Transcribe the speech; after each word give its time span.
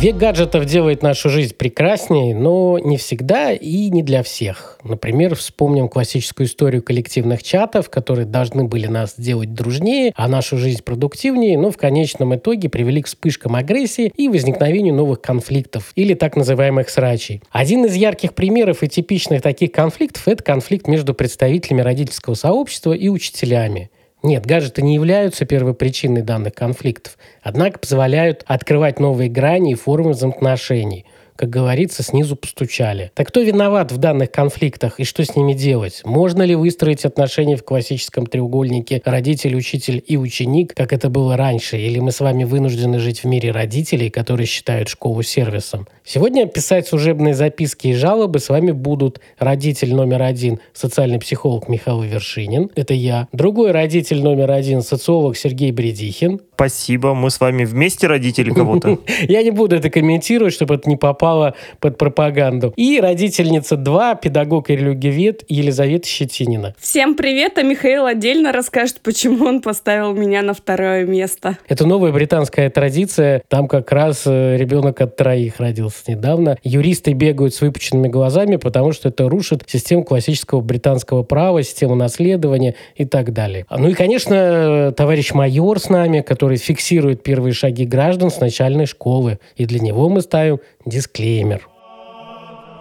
Век 0.00 0.16
гаджетов 0.16 0.66
делает 0.66 1.02
нашу 1.02 1.30
жизнь 1.30 1.54
прекраснее, 1.54 2.34
но 2.34 2.78
не 2.78 2.98
всегда 2.98 3.52
и 3.52 3.88
не 3.88 4.02
для 4.02 4.22
всех. 4.22 4.78
Например, 4.84 5.34
вспомним 5.34 5.88
классическую 5.88 6.46
историю 6.46 6.82
коллективных 6.82 7.42
чатов, 7.42 7.88
которые 7.88 8.26
должны 8.26 8.64
были 8.64 8.86
нас 8.86 9.14
сделать 9.16 9.54
дружнее, 9.54 10.12
а 10.14 10.28
нашу 10.28 10.58
жизнь 10.58 10.82
продуктивнее, 10.82 11.56
но 11.56 11.70
в 11.70 11.78
конечном 11.78 12.34
итоге 12.34 12.68
привели 12.68 13.00
к 13.00 13.06
вспышкам 13.06 13.54
агрессии 13.54 14.12
и 14.14 14.28
возникновению 14.28 14.94
новых 14.94 15.22
конфликтов 15.22 15.92
или 15.94 16.12
так 16.12 16.36
называемых 16.36 16.90
срачей. 16.90 17.40
Один 17.50 17.86
из 17.86 17.94
ярких 17.94 18.34
примеров 18.34 18.82
и 18.82 18.88
типичных 18.88 19.40
таких 19.40 19.72
конфликтов– 19.72 20.24
это 20.28 20.42
конфликт 20.42 20.86
между 20.86 21.14
представителями 21.14 21.80
родительского 21.80 22.34
сообщества 22.34 22.92
и 22.92 23.08
учителями. 23.08 23.90
Нет, 24.24 24.46
гаджеты 24.46 24.80
не 24.80 24.94
являются 24.94 25.44
первой 25.44 25.74
причиной 25.74 26.22
данных 26.22 26.54
конфликтов, 26.54 27.18
однако 27.42 27.78
позволяют 27.78 28.42
открывать 28.46 28.98
новые 28.98 29.28
грани 29.28 29.72
и 29.72 29.76
формы 29.76 30.12
взаимоотношений– 30.12 31.04
как 31.36 31.50
говорится, 31.50 32.02
снизу 32.02 32.36
постучали. 32.36 33.10
Так 33.14 33.28
кто 33.28 33.40
виноват 33.40 33.92
в 33.92 33.98
данных 33.98 34.30
конфликтах 34.30 35.00
и 35.00 35.04
что 35.04 35.24
с 35.24 35.34
ними 35.36 35.52
делать? 35.52 36.02
Можно 36.04 36.42
ли 36.42 36.54
выстроить 36.54 37.04
отношения 37.04 37.56
в 37.56 37.64
классическом 37.64 38.26
треугольнике 38.26 39.02
родитель, 39.04 39.56
учитель 39.56 40.02
и 40.06 40.16
ученик, 40.16 40.74
как 40.74 40.92
это 40.92 41.08
было 41.08 41.36
раньше? 41.36 41.76
Или 41.76 41.98
мы 41.98 42.12
с 42.12 42.20
вами 42.20 42.44
вынуждены 42.44 42.98
жить 42.98 43.20
в 43.20 43.24
мире 43.24 43.50
родителей, 43.50 44.10
которые 44.10 44.46
считают 44.46 44.88
школу 44.88 45.22
сервисом? 45.22 45.88
Сегодня 46.04 46.46
писать 46.46 46.86
служебные 46.86 47.34
записки 47.34 47.88
и 47.88 47.94
жалобы 47.94 48.38
с 48.38 48.48
вами 48.48 48.72
будут 48.72 49.20
родитель 49.38 49.94
номер 49.94 50.22
один, 50.22 50.60
социальный 50.72 51.18
психолог 51.18 51.68
Михаил 51.68 52.02
Вершинин, 52.02 52.70
это 52.74 52.94
я. 52.94 53.28
Другой 53.32 53.70
родитель 53.70 54.22
номер 54.22 54.50
один, 54.50 54.82
социолог 54.82 55.36
Сергей 55.36 55.72
Бредихин. 55.72 56.40
Спасибо, 56.54 57.14
мы 57.14 57.30
с 57.30 57.40
вами 57.40 57.64
вместе 57.64 58.06
родители 58.06 58.50
кого-то. 58.50 58.98
Я 59.22 59.42
не 59.42 59.50
буду 59.50 59.74
это 59.74 59.90
комментировать, 59.90 60.54
чтобы 60.54 60.76
это 60.76 60.88
не 60.88 60.96
попало 60.96 61.54
под 61.80 61.98
пропаганду. 61.98 62.72
И 62.76 63.00
родительница 63.00 63.76
2, 63.76 64.14
педагог 64.14 64.70
и 64.70 64.76
религиовед 64.76 65.44
Елизавета 65.48 66.06
Щетинина. 66.06 66.74
Всем 66.78 67.16
привет, 67.16 67.58
а 67.58 67.62
Михаил 67.62 68.06
отдельно 68.06 68.52
расскажет, 68.52 69.00
почему 69.02 69.46
он 69.46 69.62
поставил 69.62 70.14
меня 70.14 70.42
на 70.42 70.54
второе 70.54 71.04
место. 71.04 71.58
Это 71.66 71.86
новая 71.86 72.12
британская 72.12 72.70
традиция. 72.70 73.42
Там 73.48 73.66
как 73.66 73.90
раз 73.90 74.22
э, 74.24 74.56
ребенок 74.56 75.00
от 75.00 75.16
троих 75.16 75.58
родился 75.58 76.02
недавно. 76.06 76.56
Юристы 76.62 77.14
бегают 77.14 77.52
с 77.54 77.62
выпученными 77.62 78.06
глазами, 78.06 78.56
потому 78.56 78.92
что 78.92 79.08
это 79.08 79.28
рушит 79.28 79.64
систему 79.66 80.04
классического 80.04 80.60
британского 80.60 81.24
права, 81.24 81.64
систему 81.64 81.96
наследования 81.96 82.76
и 82.94 83.04
так 83.04 83.32
далее. 83.32 83.66
Ну 83.70 83.88
и, 83.88 83.94
конечно, 83.94 84.92
товарищ 84.96 85.32
майор 85.32 85.80
с 85.80 85.88
нами, 85.88 86.20
который 86.20 86.43
который 86.44 86.58
фиксирует 86.58 87.22
первые 87.22 87.54
шаги 87.54 87.86
граждан 87.86 88.30
с 88.30 88.38
начальной 88.38 88.84
школы. 88.84 89.38
И 89.56 89.64
для 89.64 89.80
него 89.80 90.10
мы 90.10 90.20
ставим 90.20 90.58
дисклеймер. 90.84 91.66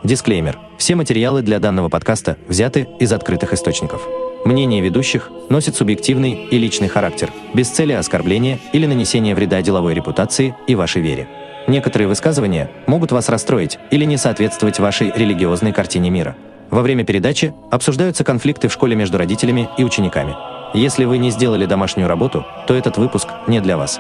Дисклеймер. 0.04 0.60
Все 0.78 0.96
материалы 0.96 1.42
для 1.44 1.60
данного 1.60 1.88
подкаста 1.88 2.36
взяты 2.50 2.90
из 3.00 3.14
открытых 3.14 3.54
источников. 3.54 4.06
Мнение 4.44 4.82
ведущих 4.82 5.32
носит 5.50 5.78
субъективный 5.78 6.46
и 6.52 6.58
личный 6.58 6.90
характер, 6.90 7.32
без 7.54 7.70
цели 7.70 7.94
оскорбления 7.94 8.60
или 8.74 8.86
нанесения 8.86 9.34
вреда 9.34 9.62
деловой 9.62 9.94
репутации 9.94 10.54
и 10.68 10.76
вашей 10.76 11.02
вере. 11.02 11.30
Некоторые 11.70 12.10
высказывания 12.10 12.70
могут 12.86 13.14
вас 13.14 13.30
расстроить 13.30 13.80
или 13.92 14.04
не 14.04 14.18
соответствовать 14.18 14.80
вашей 14.80 15.10
религиозной 15.16 15.72
картине 15.72 16.10
мира. 16.10 16.36
Во 16.70 16.82
время 16.82 17.06
передачи 17.06 17.54
обсуждаются 17.72 18.26
конфликты 18.26 18.68
в 18.68 18.74
школе 18.74 18.98
между 18.98 19.18
родителями 19.18 19.70
и 19.78 19.86
учениками– 19.86 20.36
если 20.74 21.06
вы 21.06 21.18
не 21.18 21.32
сделали 21.32 21.66
домашнюю 21.66 22.08
работу, 22.08 22.46
то 22.68 22.74
этот 22.74 22.98
выпуск 22.98 23.30
не 23.48 23.62
для 23.62 23.78
вас. 23.78 24.00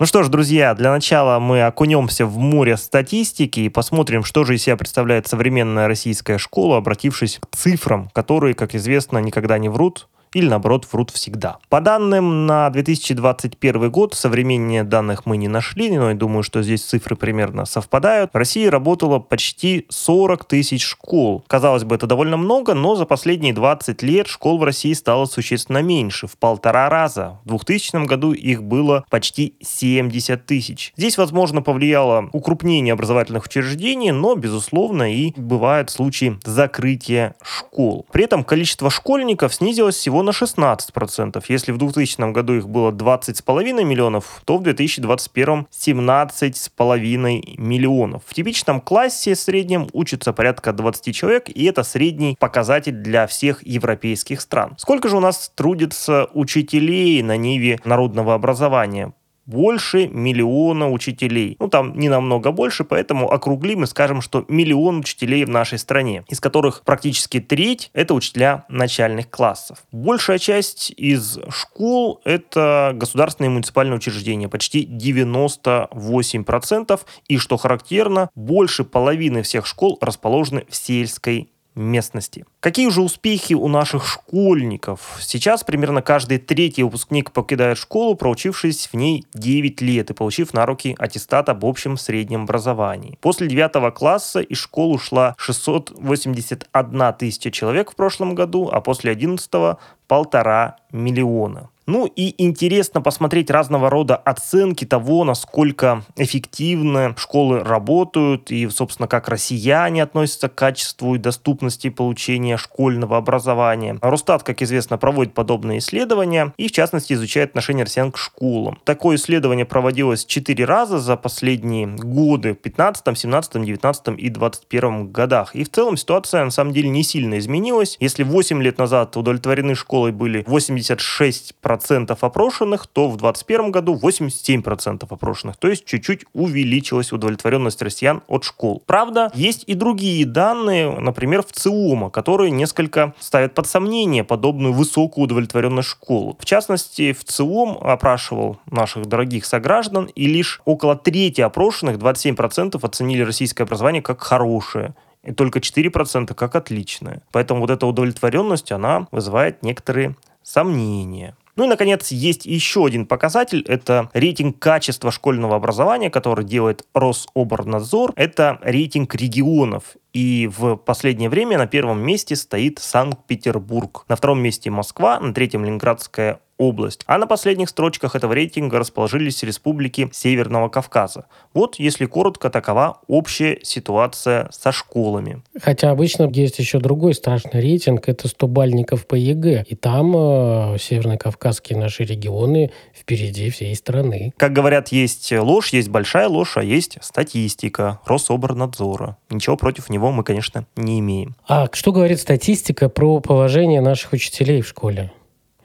Ну 0.00 0.06
что 0.06 0.24
ж, 0.24 0.28
друзья, 0.28 0.74
для 0.74 0.90
начала 0.90 1.38
мы 1.38 1.62
окунемся 1.62 2.26
в 2.26 2.36
море 2.36 2.76
статистики 2.76 3.60
и 3.60 3.68
посмотрим, 3.68 4.24
что 4.24 4.44
же 4.44 4.56
из 4.56 4.62
себя 4.62 4.76
представляет 4.76 5.28
современная 5.28 5.86
российская 5.86 6.36
школа, 6.36 6.78
обратившись 6.78 7.38
к 7.38 7.56
цифрам, 7.56 8.10
которые, 8.12 8.54
как 8.54 8.74
известно, 8.74 9.18
никогда 9.18 9.56
не 9.56 9.68
врут, 9.68 10.08
или 10.34 10.48
наоборот 10.48 10.86
врут 10.92 11.10
всегда. 11.10 11.58
По 11.68 11.80
данным 11.80 12.46
на 12.46 12.68
2021 12.70 13.90
год, 13.90 14.14
современнее 14.14 14.84
данных 14.84 15.26
мы 15.26 15.36
не 15.36 15.48
нашли, 15.48 15.96
но 15.96 16.10
я 16.10 16.16
думаю, 16.16 16.42
что 16.42 16.62
здесь 16.62 16.82
цифры 16.82 17.16
примерно 17.16 17.64
совпадают. 17.64 18.32
В 18.34 18.36
России 18.36 18.66
работало 18.66 19.20
почти 19.20 19.86
40 19.88 20.44
тысяч 20.44 20.84
школ. 20.84 21.44
Казалось 21.46 21.84
бы, 21.84 21.94
это 21.94 22.06
довольно 22.06 22.36
много, 22.36 22.74
но 22.74 22.96
за 22.96 23.06
последние 23.06 23.54
20 23.54 24.02
лет 24.02 24.26
школ 24.26 24.58
в 24.58 24.64
России 24.64 24.92
стало 24.92 25.26
существенно 25.26 25.82
меньше, 25.82 26.26
в 26.26 26.36
полтора 26.36 26.88
раза. 26.88 27.38
В 27.44 27.50
2000 27.50 28.06
году 28.06 28.32
их 28.32 28.62
было 28.62 29.04
почти 29.10 29.54
70 29.62 30.46
тысяч. 30.46 30.92
Здесь, 30.96 31.16
возможно, 31.16 31.62
повлияло 31.62 32.28
укрупнение 32.32 32.92
образовательных 32.92 33.46
учреждений, 33.46 34.10
но, 34.10 34.34
безусловно, 34.34 35.14
и 35.14 35.32
бывают 35.36 35.90
случаи 35.90 36.38
закрытия 36.44 37.36
школ. 37.42 38.06
При 38.12 38.24
этом 38.24 38.42
количество 38.42 38.90
школьников 38.90 39.54
снизилось 39.54 39.96
всего 39.96 40.23
на 40.24 40.30
16%. 40.30 41.44
Если 41.48 41.72
в 41.72 41.78
2000 41.78 42.32
году 42.32 42.54
их 42.54 42.68
было 42.68 42.90
20,5 42.90 43.84
миллионов, 43.84 44.42
то 44.44 44.58
в 44.58 44.62
2021 44.62 45.66
17,5 45.70 47.60
миллионов. 47.60 48.22
В 48.26 48.34
типичном 48.34 48.80
классе 48.80 49.34
в 49.34 49.38
среднем 49.38 49.88
учатся 49.92 50.32
порядка 50.32 50.72
20 50.72 51.14
человек, 51.14 51.48
и 51.48 51.64
это 51.64 51.84
средний 51.84 52.36
показатель 52.38 52.92
для 52.94 53.26
всех 53.26 53.64
европейских 53.66 54.40
стран. 54.40 54.74
Сколько 54.78 55.08
же 55.08 55.16
у 55.16 55.20
нас 55.20 55.52
трудится 55.54 56.28
учителей 56.34 57.22
на 57.22 57.36
ниве 57.36 57.78
народного 57.84 58.34
образования? 58.34 59.12
Больше 59.46 60.08
миллиона 60.08 60.90
учителей. 60.90 61.56
Ну, 61.58 61.68
там 61.68 61.98
не 61.98 62.08
намного 62.08 62.52
больше, 62.52 62.84
поэтому 62.84 63.30
округлим 63.30 63.84
и 63.84 63.86
скажем, 63.86 64.20
что 64.20 64.44
миллион 64.48 65.00
учителей 65.00 65.44
в 65.44 65.48
нашей 65.48 65.78
стране, 65.78 66.24
из 66.28 66.40
которых 66.40 66.82
практически 66.84 67.40
треть– 67.40 67.90
это 67.94 68.14
учителя 68.14 68.64
начальных 68.68 69.30
классов. 69.30 69.78
Большая 69.92 70.38
часть 70.38 70.92
из 70.96 71.38
школ– 71.50 72.20
это 72.24 72.92
государственные 72.94 73.50
и 73.50 73.52
муниципальные 73.52 73.96
учреждения, 73.96 74.48
почти 74.48 74.86
98%. 74.86 77.00
И, 77.28 77.38
что 77.38 77.56
характерно, 77.56 78.30
больше 78.34 78.84
половины 78.84 79.42
всех 79.42 79.66
школ 79.66 79.98
расположены 80.00 80.64
в 80.68 80.76
сельской 80.76 81.48
местности. 81.74 82.44
Какие 82.60 82.88
же 82.90 83.02
успехи 83.02 83.54
у 83.54 83.68
наших 83.68 84.06
школьников? 84.06 85.18
Сейчас 85.20 85.64
примерно 85.64 86.02
каждый 86.02 86.38
третий 86.38 86.82
выпускник 86.82 87.32
покидает 87.32 87.78
школу, 87.78 88.14
проучившись 88.14 88.88
в 88.92 88.94
ней 88.94 89.26
9 89.34 89.80
лет 89.80 90.10
и 90.10 90.14
получив 90.14 90.54
на 90.54 90.66
руки 90.66 90.94
аттестат 90.98 91.48
об 91.48 91.64
общем 91.64 91.96
среднем 91.96 92.42
образовании. 92.42 93.18
После 93.20 93.48
9 93.48 93.94
класса 93.94 94.40
из 94.40 94.58
школы 94.58 94.94
ушла 94.94 95.34
681 95.38 97.12
тысяча 97.14 97.50
человек 97.50 97.90
в 97.92 97.96
прошлом 97.96 98.34
году, 98.34 98.68
а 98.72 98.80
после 98.80 99.10
11 99.10 99.78
полтора 100.06 100.76
миллиона. 100.92 101.70
Ну 101.86 102.06
и 102.06 102.34
интересно 102.42 103.02
посмотреть 103.02 103.50
разного 103.50 103.90
рода 103.90 104.16
оценки 104.16 104.84
того, 104.86 105.24
насколько 105.24 106.02
эффективно 106.16 107.14
школы 107.18 107.60
работают 107.60 108.50
и, 108.50 108.68
собственно, 108.70 109.06
как 109.06 109.28
россияне 109.28 110.02
относятся 110.02 110.48
к 110.48 110.54
качеству 110.54 111.14
и 111.14 111.18
доступности 111.18 111.90
получения 111.90 112.56
школьного 112.56 113.18
образования. 113.18 113.98
Росстат, 114.00 114.42
как 114.42 114.62
известно, 114.62 114.96
проводит 114.96 115.34
подобные 115.34 115.78
исследования 115.78 116.54
и, 116.56 116.68
в 116.68 116.72
частности, 116.72 117.12
изучает 117.12 117.50
отношение 117.50 117.84
россиян 117.84 118.12
к 118.12 118.16
школам. 118.16 118.78
Такое 118.84 119.16
исследование 119.16 119.66
проводилось 119.66 120.24
4 120.24 120.64
раза 120.64 120.98
за 120.98 121.16
последние 121.16 121.86
годы 121.86 122.54
в 122.54 122.58
15, 122.58 123.18
17, 123.18 123.62
19 123.62 124.08
и 124.18 124.28
21 124.30 125.12
годах. 125.12 125.54
И 125.54 125.64
в 125.64 125.70
целом 125.70 125.96
ситуация, 125.96 126.44
на 126.44 126.50
самом 126.50 126.72
деле, 126.72 126.88
не 126.88 127.02
сильно 127.02 127.38
изменилась. 127.38 127.96
Если 128.00 128.22
8 128.22 128.62
лет 128.62 128.78
назад 128.78 129.16
удовлетворены 129.16 129.74
школой 129.74 130.12
были 130.12 130.44
86% 130.44 131.73
70% 131.82 132.16
опрошенных, 132.20 132.86
то 132.86 133.08
в 133.08 133.16
2021 133.16 133.70
году 133.70 133.98
87% 134.00 135.06
опрошенных. 135.08 135.56
То 135.56 135.68
есть 135.68 135.84
чуть-чуть 135.84 136.24
увеличилась 136.32 137.12
удовлетворенность 137.12 137.80
россиян 137.82 138.22
от 138.28 138.44
школ. 138.44 138.82
Правда, 138.86 139.30
есть 139.34 139.64
и 139.66 139.74
другие 139.74 140.24
данные, 140.26 140.90
например, 140.98 141.42
в 141.42 141.52
ЦИОМа, 141.52 142.10
которые 142.10 142.50
несколько 142.50 143.14
ставят 143.18 143.54
под 143.54 143.66
сомнение 143.66 144.24
подобную 144.24 144.72
высокую 144.72 145.24
удовлетворенность 145.24 145.88
школ. 145.88 146.36
В 146.38 146.44
частности, 146.44 147.12
в 147.12 147.24
ЦИОМ 147.24 147.78
опрашивал 147.80 148.58
наших 148.70 149.06
дорогих 149.06 149.44
сограждан, 149.44 150.06
и 150.14 150.26
лишь 150.26 150.60
около 150.64 150.96
трети 150.96 151.40
опрошенных, 151.40 151.96
27%, 151.98 152.78
оценили 152.84 153.22
российское 153.22 153.64
образование 153.64 154.02
как 154.02 154.20
хорошее 154.20 154.94
и 155.22 155.32
только 155.32 155.58
4% 155.58 156.34
как 156.34 156.54
отличное. 156.54 157.22
Поэтому 157.32 157.60
вот 157.60 157.70
эта 157.70 157.86
удовлетворенность, 157.86 158.72
она 158.72 159.08
вызывает 159.10 159.62
некоторые 159.62 160.16
сомнения. 160.42 161.34
Ну 161.56 161.64
и, 161.64 161.68
наконец, 161.68 162.10
есть 162.10 162.46
еще 162.46 162.84
один 162.84 163.06
показатель. 163.06 163.64
Это 163.68 164.10
рейтинг 164.12 164.58
качества 164.58 165.12
школьного 165.12 165.56
образования, 165.56 166.10
который 166.10 166.44
делает 166.44 166.84
Рособорнадзор. 166.94 168.12
Это 168.16 168.58
рейтинг 168.62 169.14
регионов. 169.14 169.96
И 170.12 170.48
в 170.56 170.76
последнее 170.76 171.28
время 171.28 171.58
на 171.58 171.66
первом 171.66 172.00
месте 172.00 172.34
стоит 172.36 172.78
Санкт-Петербург. 172.78 174.04
На 174.08 174.16
втором 174.16 174.40
месте 174.40 174.70
Москва, 174.70 175.20
на 175.20 175.32
третьем 175.32 175.64
Ленинградская 175.64 176.40
область. 176.58 177.02
А 177.06 177.18
на 177.18 177.26
последних 177.26 177.68
строчках 177.68 178.14
этого 178.14 178.32
рейтинга 178.32 178.78
расположились 178.78 179.42
республики 179.42 180.08
Северного 180.12 180.68
Кавказа. 180.68 181.26
Вот, 181.52 181.76
если 181.78 182.06
коротко, 182.06 182.50
такова 182.50 183.00
общая 183.06 183.58
ситуация 183.62 184.48
со 184.52 184.72
школами. 184.72 185.42
Хотя 185.60 185.90
обычно 185.90 186.30
есть 186.32 186.58
еще 186.58 186.78
другой 186.78 187.14
страшный 187.14 187.60
рейтинг, 187.60 188.08
это 188.08 188.28
100 188.28 188.46
бальников 188.46 189.06
по 189.06 189.14
ЕГЭ. 189.14 189.64
И 189.68 189.74
там 189.74 190.14
э, 190.16 190.78
северно-кавказские 190.78 191.78
наши 191.78 192.04
регионы 192.04 192.70
впереди 192.94 193.50
всей 193.50 193.74
страны. 193.74 194.32
Как 194.36 194.52
говорят, 194.52 194.88
есть 194.88 195.32
ложь, 195.32 195.72
есть 195.72 195.88
большая 195.88 196.28
ложь, 196.28 196.56
а 196.56 196.62
есть 196.62 196.98
статистика 197.00 198.00
Рособорнадзора. 198.06 199.16
Ничего 199.30 199.56
против 199.56 199.90
него 199.90 200.12
мы, 200.12 200.24
конечно, 200.24 200.66
не 200.76 201.00
имеем. 201.00 201.34
А 201.48 201.68
что 201.72 201.92
говорит 201.92 202.20
статистика 202.20 202.88
про 202.88 203.20
положение 203.20 203.80
наших 203.80 204.12
учителей 204.12 204.62
в 204.62 204.68
школе? 204.68 205.12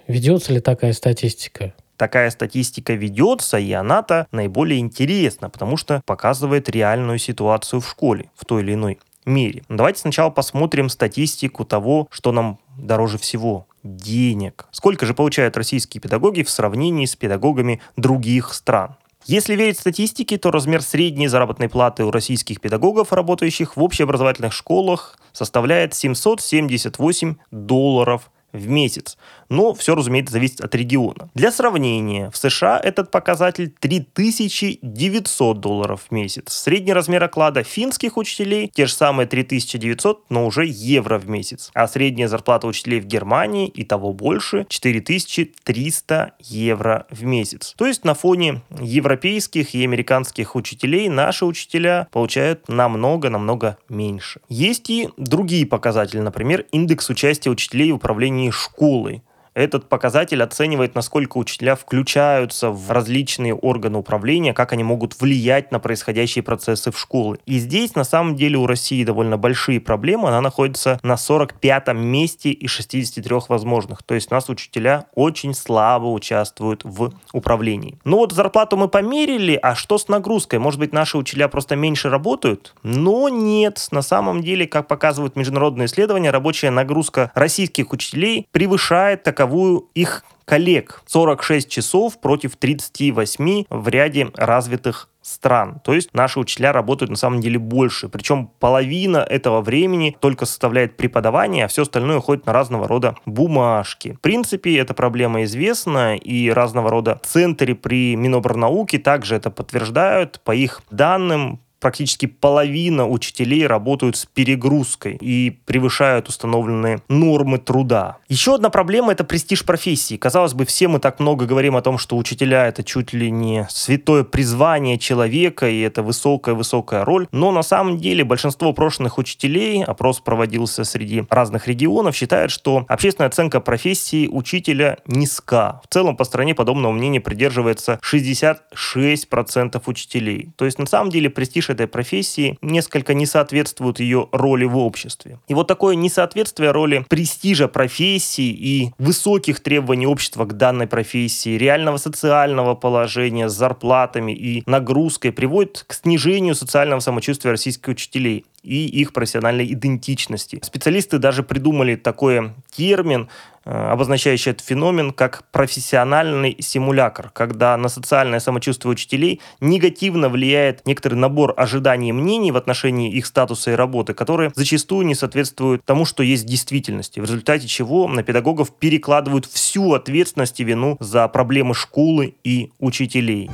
Ведется 0.09 0.51
ли 0.53 0.59
такая 0.59 0.93
статистика? 0.93 1.73
такая 1.95 2.29
статистика 2.31 2.93
ведется, 2.93 3.59
и 3.59 3.71
она-то 3.73 4.25
наиболее 4.31 4.79
интересна, 4.79 5.49
потому 5.49 5.75
что 5.75 6.01
показывает 6.05 6.69
реальную 6.69 7.19
ситуацию 7.19 7.81
в 7.81 7.87
школе 7.87 8.31
в 8.35 8.45
той 8.45 8.63
или 8.63 8.73
иной 8.73 8.99
мере. 9.25 9.63
Давайте 9.67 9.99
сначала 9.99 10.29
посмотрим 10.29 10.87
статистику 10.87 11.65
того, 11.65 12.07
что 12.09 12.31
нам 12.31 12.57
дороже 12.77 13.17
всего 13.17 13.67
денег. 13.83 14.65
Сколько 14.71 15.05
же 15.05 15.13
получают 15.13 15.57
российские 15.57 16.01
педагоги 16.01 16.43
в 16.43 16.49
сравнении 16.49 17.05
с 17.05 17.17
педагогами 17.17 17.81
других 17.97 18.53
стран? 18.53 18.95
Если 19.25 19.55
верить 19.55 19.77
статистике, 19.77 20.37
то 20.37 20.49
размер 20.49 20.81
средней 20.81 21.27
заработной 21.27 21.67
платы 21.67 22.05
у 22.05 22.11
российских 22.11 22.61
педагогов, 22.61 23.11
работающих 23.11 23.75
в 23.75 23.83
общеобразовательных 23.83 24.53
школах, 24.53 25.19
составляет 25.33 25.93
778 25.93 27.35
долларов 27.51 28.31
в 28.53 28.67
месяц. 28.67 29.17
Но 29.49 29.73
все, 29.73 29.95
разумеется, 29.95 30.33
зависит 30.33 30.61
от 30.61 30.73
региона. 30.75 31.29
Для 31.33 31.51
сравнения, 31.51 32.29
в 32.31 32.37
США 32.37 32.79
этот 32.83 33.11
показатель 33.11 33.73
3900 33.79 35.59
долларов 35.59 36.07
в 36.09 36.11
месяц. 36.11 36.53
Средний 36.53 36.93
размер 36.93 37.23
оклада 37.23 37.63
финских 37.63 38.17
учителей 38.17 38.71
те 38.73 38.85
же 38.85 38.93
самые 38.93 39.27
3900, 39.27 40.29
но 40.29 40.45
уже 40.45 40.65
евро 40.65 41.17
в 41.17 41.29
месяц. 41.29 41.71
А 41.73 41.87
средняя 41.87 42.27
зарплата 42.27 42.67
учителей 42.67 42.99
в 42.99 43.05
Германии 43.05 43.67
и 43.67 43.83
того 43.83 44.13
больше 44.13 44.65
4300 44.69 46.33
евро 46.39 47.07
в 47.09 47.23
месяц. 47.23 47.73
То 47.77 47.85
есть 47.85 48.05
на 48.05 48.13
фоне 48.13 48.61
европейских 48.79 49.73
и 49.75 49.83
американских 49.83 50.55
учителей 50.55 51.09
наши 51.09 51.45
учителя 51.45 52.07
получают 52.11 52.69
намного-намного 52.69 53.77
меньше. 53.89 54.41
Есть 54.49 54.89
и 54.89 55.09
другие 55.17 55.65
показатели, 55.65 56.19
например, 56.19 56.65
индекс 56.71 57.09
участия 57.09 57.49
учителей 57.49 57.91
в 57.91 57.95
управлении 57.95 58.38
школой. 58.51 59.21
Этот 59.59 59.89
показатель 59.89 60.41
оценивает, 60.41 60.95
насколько 60.95 61.37
учителя 61.37 61.75
включаются 61.75 62.69
в 62.69 62.89
различные 62.91 63.53
органы 63.53 63.97
управления, 63.97 64.53
как 64.53 64.71
они 64.71 64.85
могут 64.85 65.19
влиять 65.19 65.73
на 65.73 65.79
происходящие 65.79 66.43
процессы 66.43 66.91
в 66.91 66.97
школе. 66.97 67.39
И 67.45 67.59
здесь, 67.59 67.93
на 67.93 68.05
самом 68.05 68.37
деле, 68.37 68.57
у 68.57 68.65
России 68.65 69.03
довольно 69.03 69.37
большие 69.37 69.81
проблемы. 69.81 70.29
Она 70.29 70.39
находится 70.39 70.97
на 71.03 71.15
45-м 71.15 71.99
месте 71.99 72.51
из 72.51 72.71
63 72.71 73.35
возможных. 73.49 74.01
То 74.03 74.15
есть 74.15 74.31
у 74.31 74.35
нас 74.35 74.47
учителя 74.47 75.07
очень 75.13 75.53
слабо 75.53 76.05
участвуют 76.05 76.85
в 76.85 77.11
управлении. 77.33 77.99
Ну 78.05 78.15
вот 78.15 78.31
зарплату 78.31 78.77
мы 78.77 78.87
померили, 78.87 79.59
а 79.61 79.75
что 79.75 79.97
с 79.97 80.07
нагрузкой? 80.07 80.59
Может 80.59 80.79
быть, 80.79 80.93
наши 80.93 81.17
учителя 81.17 81.49
просто 81.49 81.75
меньше 81.75 82.09
работают? 82.09 82.75
Но 82.83 83.27
нет. 83.27 83.89
На 83.91 84.03
самом 84.03 84.41
деле, 84.41 84.67
как 84.67 84.87
показывают 84.87 85.35
международные 85.35 85.87
исследования, 85.87 86.31
рабочая 86.31 86.69
нагрузка 86.69 87.33
российских 87.35 87.91
учителей 87.91 88.47
превышает 88.53 89.23
так 89.23 89.48
таковую 89.49 89.89
их 89.95 90.23
коллег. 90.45 91.01
46 91.05 91.69
часов 91.69 92.19
против 92.19 92.55
38 92.55 93.65
в 93.69 93.87
ряде 93.87 94.29
развитых 94.35 95.09
стран. 95.21 95.79
То 95.83 95.93
есть 95.93 96.13
наши 96.13 96.39
учителя 96.39 96.71
работают 96.71 97.09
на 97.11 97.15
самом 97.17 97.39
деле 97.39 97.59
больше. 97.59 98.09
Причем 98.09 98.49
половина 98.59 99.17
этого 99.17 99.61
времени 99.61 100.15
только 100.19 100.45
составляет 100.45 100.97
преподавание, 100.97 101.65
а 101.65 101.67
все 101.67 101.83
остальное 101.83 102.17
уходит 102.17 102.45
на 102.45 102.53
разного 102.53 102.87
рода 102.87 103.15
бумажки. 103.25 104.13
В 104.13 104.21
принципе, 104.21 104.77
эта 104.77 104.93
проблема 104.93 105.43
известна, 105.43 106.15
и 106.15 106.49
разного 106.49 106.89
рода 106.89 107.19
центры 107.23 107.75
при 107.75 108.15
Минобрнауке 108.15 108.97
также 108.97 109.35
это 109.35 109.51
подтверждают. 109.51 110.41
По 110.43 110.55
их 110.55 110.81
данным, 110.89 111.59
практически 111.79 112.25
половина 112.25 113.07
учителей 113.07 113.65
работают 113.67 114.17
с 114.17 114.25
перегрузкой 114.25 115.17
и 115.21 115.57
превышают 115.65 116.27
установленные 116.29 117.01
нормы 117.07 117.57
труда. 117.57 118.17
Еще 118.27 118.55
одна 118.55 118.69
проблема– 118.69 119.11
это 119.13 119.23
престиж 119.23 119.65
профессии. 119.65 120.17
Казалось 120.17 120.53
бы, 120.53 120.65
все 120.65 120.87
мы 120.87 120.99
так 120.99 121.19
много 121.19 121.45
говорим 121.45 121.75
о 121.75 121.81
том, 121.81 121.97
что 121.97 122.17
учителя– 122.17 122.67
это 122.67 122.83
чуть 122.83 123.13
ли 123.13 123.31
не 123.31 123.67
святое 123.69 124.23
призвание 124.23 124.97
человека, 124.97 125.69
и 125.69 125.79
это 125.79 126.03
высокая-высокая 126.03 127.05
роль. 127.05 127.27
Но 127.31 127.51
на 127.51 127.63
самом 127.63 127.97
деле 127.97 128.23
большинство 128.23 128.73
прошлых 128.73 129.17
учителей, 129.17 129.83
опрос 129.83 130.19
проводился 130.19 130.83
среди 130.83 131.23
разных 131.29 131.67
регионов, 131.67 132.15
считают, 132.15 132.51
что 132.51 132.85
общественная 132.87 133.29
оценка 133.29 133.59
профессии 133.59 134.27
учителя 134.27 134.97
низка. 135.07 135.81
В 135.83 135.93
целом 135.93 136.17
по 136.17 136.23
стране 136.23 136.55
подобного 136.55 136.91
мнения 136.91 137.21
придерживается 137.21 137.99
66% 138.03 139.81
учителей. 139.85 140.49
То 140.55 140.65
есть 140.65 140.79
на 140.79 140.85
самом 140.85 141.09
деле 141.09 141.29
престиж 141.29 141.68
этой 141.69 141.87
профессии 141.87 142.57
несколько 142.61 143.13
не 143.13 143.25
соответствуют 143.25 143.99
ее 143.99 144.27
роли 144.31 144.65
в 144.65 144.77
обществе. 144.77 145.39
И 145.47 145.53
вот 145.53 145.67
такое 145.67 145.95
несоответствие 145.95 146.71
роли 146.71 147.05
престижа 147.09 147.67
профессии 147.67 148.49
и 148.49 148.91
высоких 148.97 149.59
требований 149.59 150.07
общества 150.07 150.45
к 150.45 150.57
данной 150.57 150.87
профессии, 150.87 151.57
реального 151.57 151.97
социального 151.97 152.75
положения 152.75 153.49
с 153.49 153.53
зарплатами 153.53 154.31
и 154.31 154.63
нагрузкой 154.65 155.31
приводит 155.31 155.85
к 155.87 155.93
снижению 155.93 156.55
социального 156.55 156.99
самочувствия 156.99 157.51
российских 157.51 157.89
учителей 157.89 158.45
и 158.63 158.85
их 158.85 159.13
профессиональной 159.13 159.71
идентичности. 159.73 160.59
Специалисты 160.63 161.17
даже 161.17 161.43
придумали 161.43 161.95
такой 161.95 162.51
термин, 162.71 163.29
э, 163.65 163.71
обозначающий 163.71 164.51
этот 164.51 164.65
феномен 164.65 165.11
как 165.11 165.43
профессиональный 165.51 166.55
симулятор, 166.59 167.29
когда 167.31 167.77
на 167.77 167.89
социальное 167.89 168.39
самочувствие 168.39 168.91
учителей 168.91 169.41
негативно 169.59 170.29
влияет 170.29 170.85
некоторый 170.85 171.15
набор 171.15 171.53
ожиданий 171.57 172.09
и 172.09 172.13
мнений 172.13 172.51
в 172.51 172.57
отношении 172.57 173.11
их 173.11 173.25
статуса 173.25 173.71
и 173.71 173.75
работы, 173.75 174.13
которые 174.13 174.51
зачастую 174.55 175.05
не 175.05 175.15
соответствуют 175.15 175.83
тому, 175.85 176.05
что 176.05 176.23
есть 176.23 176.43
в 176.43 176.47
действительности, 176.47 177.19
в 177.19 177.23
результате 177.23 177.67
чего 177.67 178.07
на 178.07 178.23
педагогов 178.23 178.71
перекладывают 178.75 179.45
всю 179.45 179.93
ответственность 179.93 180.59
и 180.59 180.63
вину 180.63 180.97
за 180.99 181.27
проблемы 181.27 181.73
школы 181.73 182.35
и 182.43 182.71
учителей. 182.79 183.49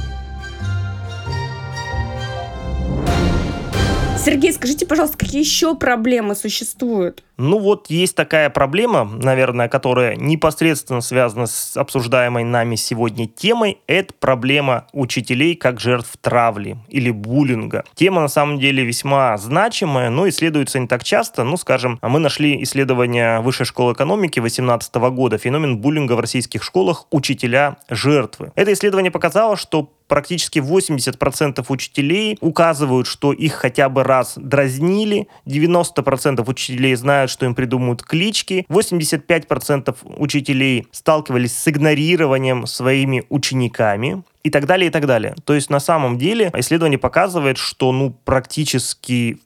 Сергей, 4.26 4.52
скажите, 4.54 4.88
пожалуйста, 4.88 5.20
какие 5.20 5.40
еще 5.40 5.76
проблемы 5.76 6.34
существуют? 6.34 7.24
Ну 7.38 7.60
вот 7.60 7.92
есть 7.92 8.16
такая 8.16 8.50
проблема, 8.50 9.04
наверное, 9.04 9.68
которая 9.68 10.16
непосредственно 10.16 11.02
связана 11.02 11.46
с 11.46 11.78
обсуждаемой 11.78 12.44
нами 12.44 12.76
сегодня 12.76 13.28
темой. 13.28 13.78
Это 13.86 14.16
проблема 14.20 14.88
учителей 14.94 15.56
как 15.56 15.80
жертв 15.80 16.18
травли 16.22 16.78
или 16.88 17.12
буллинга. 17.12 17.84
Тема 17.94 18.22
на 18.22 18.28
самом 18.28 18.58
деле 18.58 18.84
весьма 18.84 19.38
значимая, 19.38 20.10
но 20.10 20.28
исследуется 20.28 20.80
не 20.80 20.88
так 20.88 21.04
часто. 21.04 21.44
Ну, 21.44 21.56
скажем, 21.58 22.00
мы 22.02 22.20
нашли 22.20 22.64
исследование 22.64 23.42
Высшей 23.42 23.68
школы 23.68 23.94
экономики 23.94 24.40
2018 24.40 24.96
года 24.96 25.38
«Феномен 25.38 25.78
буллинга 25.78 26.14
в 26.14 26.20
российских 26.20 26.64
школах. 26.64 27.06
Учителя 27.12 27.78
жертвы». 27.90 28.52
Это 28.56 28.74
исследование 28.74 29.12
показало, 29.12 29.56
что 29.56 29.92
практически 30.08 30.60
80% 30.60 31.66
учителей 31.70 32.38
указывают, 32.42 33.08
что 33.08 33.34
их 33.34 33.54
хотя 33.54 33.90
бы 33.90 34.04
раз 34.04 34.34
дразнили, 34.38 35.28
90% 35.46 36.48
учителей 36.48 36.96
знают, 36.96 37.32
что 37.32 37.46
им 37.46 37.56
придумают 37.56 38.04
клички, 38.04 38.66
85% 38.70 39.96
учителей 40.18 40.88
сталкивались 40.92 41.58
с 41.58 41.68
игнорированием 41.68 42.68
своими 42.68 43.24
учениками, 43.30 44.24
и 44.46 44.52
так 44.52 44.68
далее, 44.68 44.90
и 44.90 44.92
так 44.92 45.08
далее. 45.08 45.34
То 45.44 45.56
есть 45.56 45.72
на 45.72 45.80
самом 45.80 46.20
деле 46.20 46.52
исследование 46.56 47.00
показывает, 47.00 47.58
что 47.58 47.92
ну 47.92 48.12
практически 48.12 49.40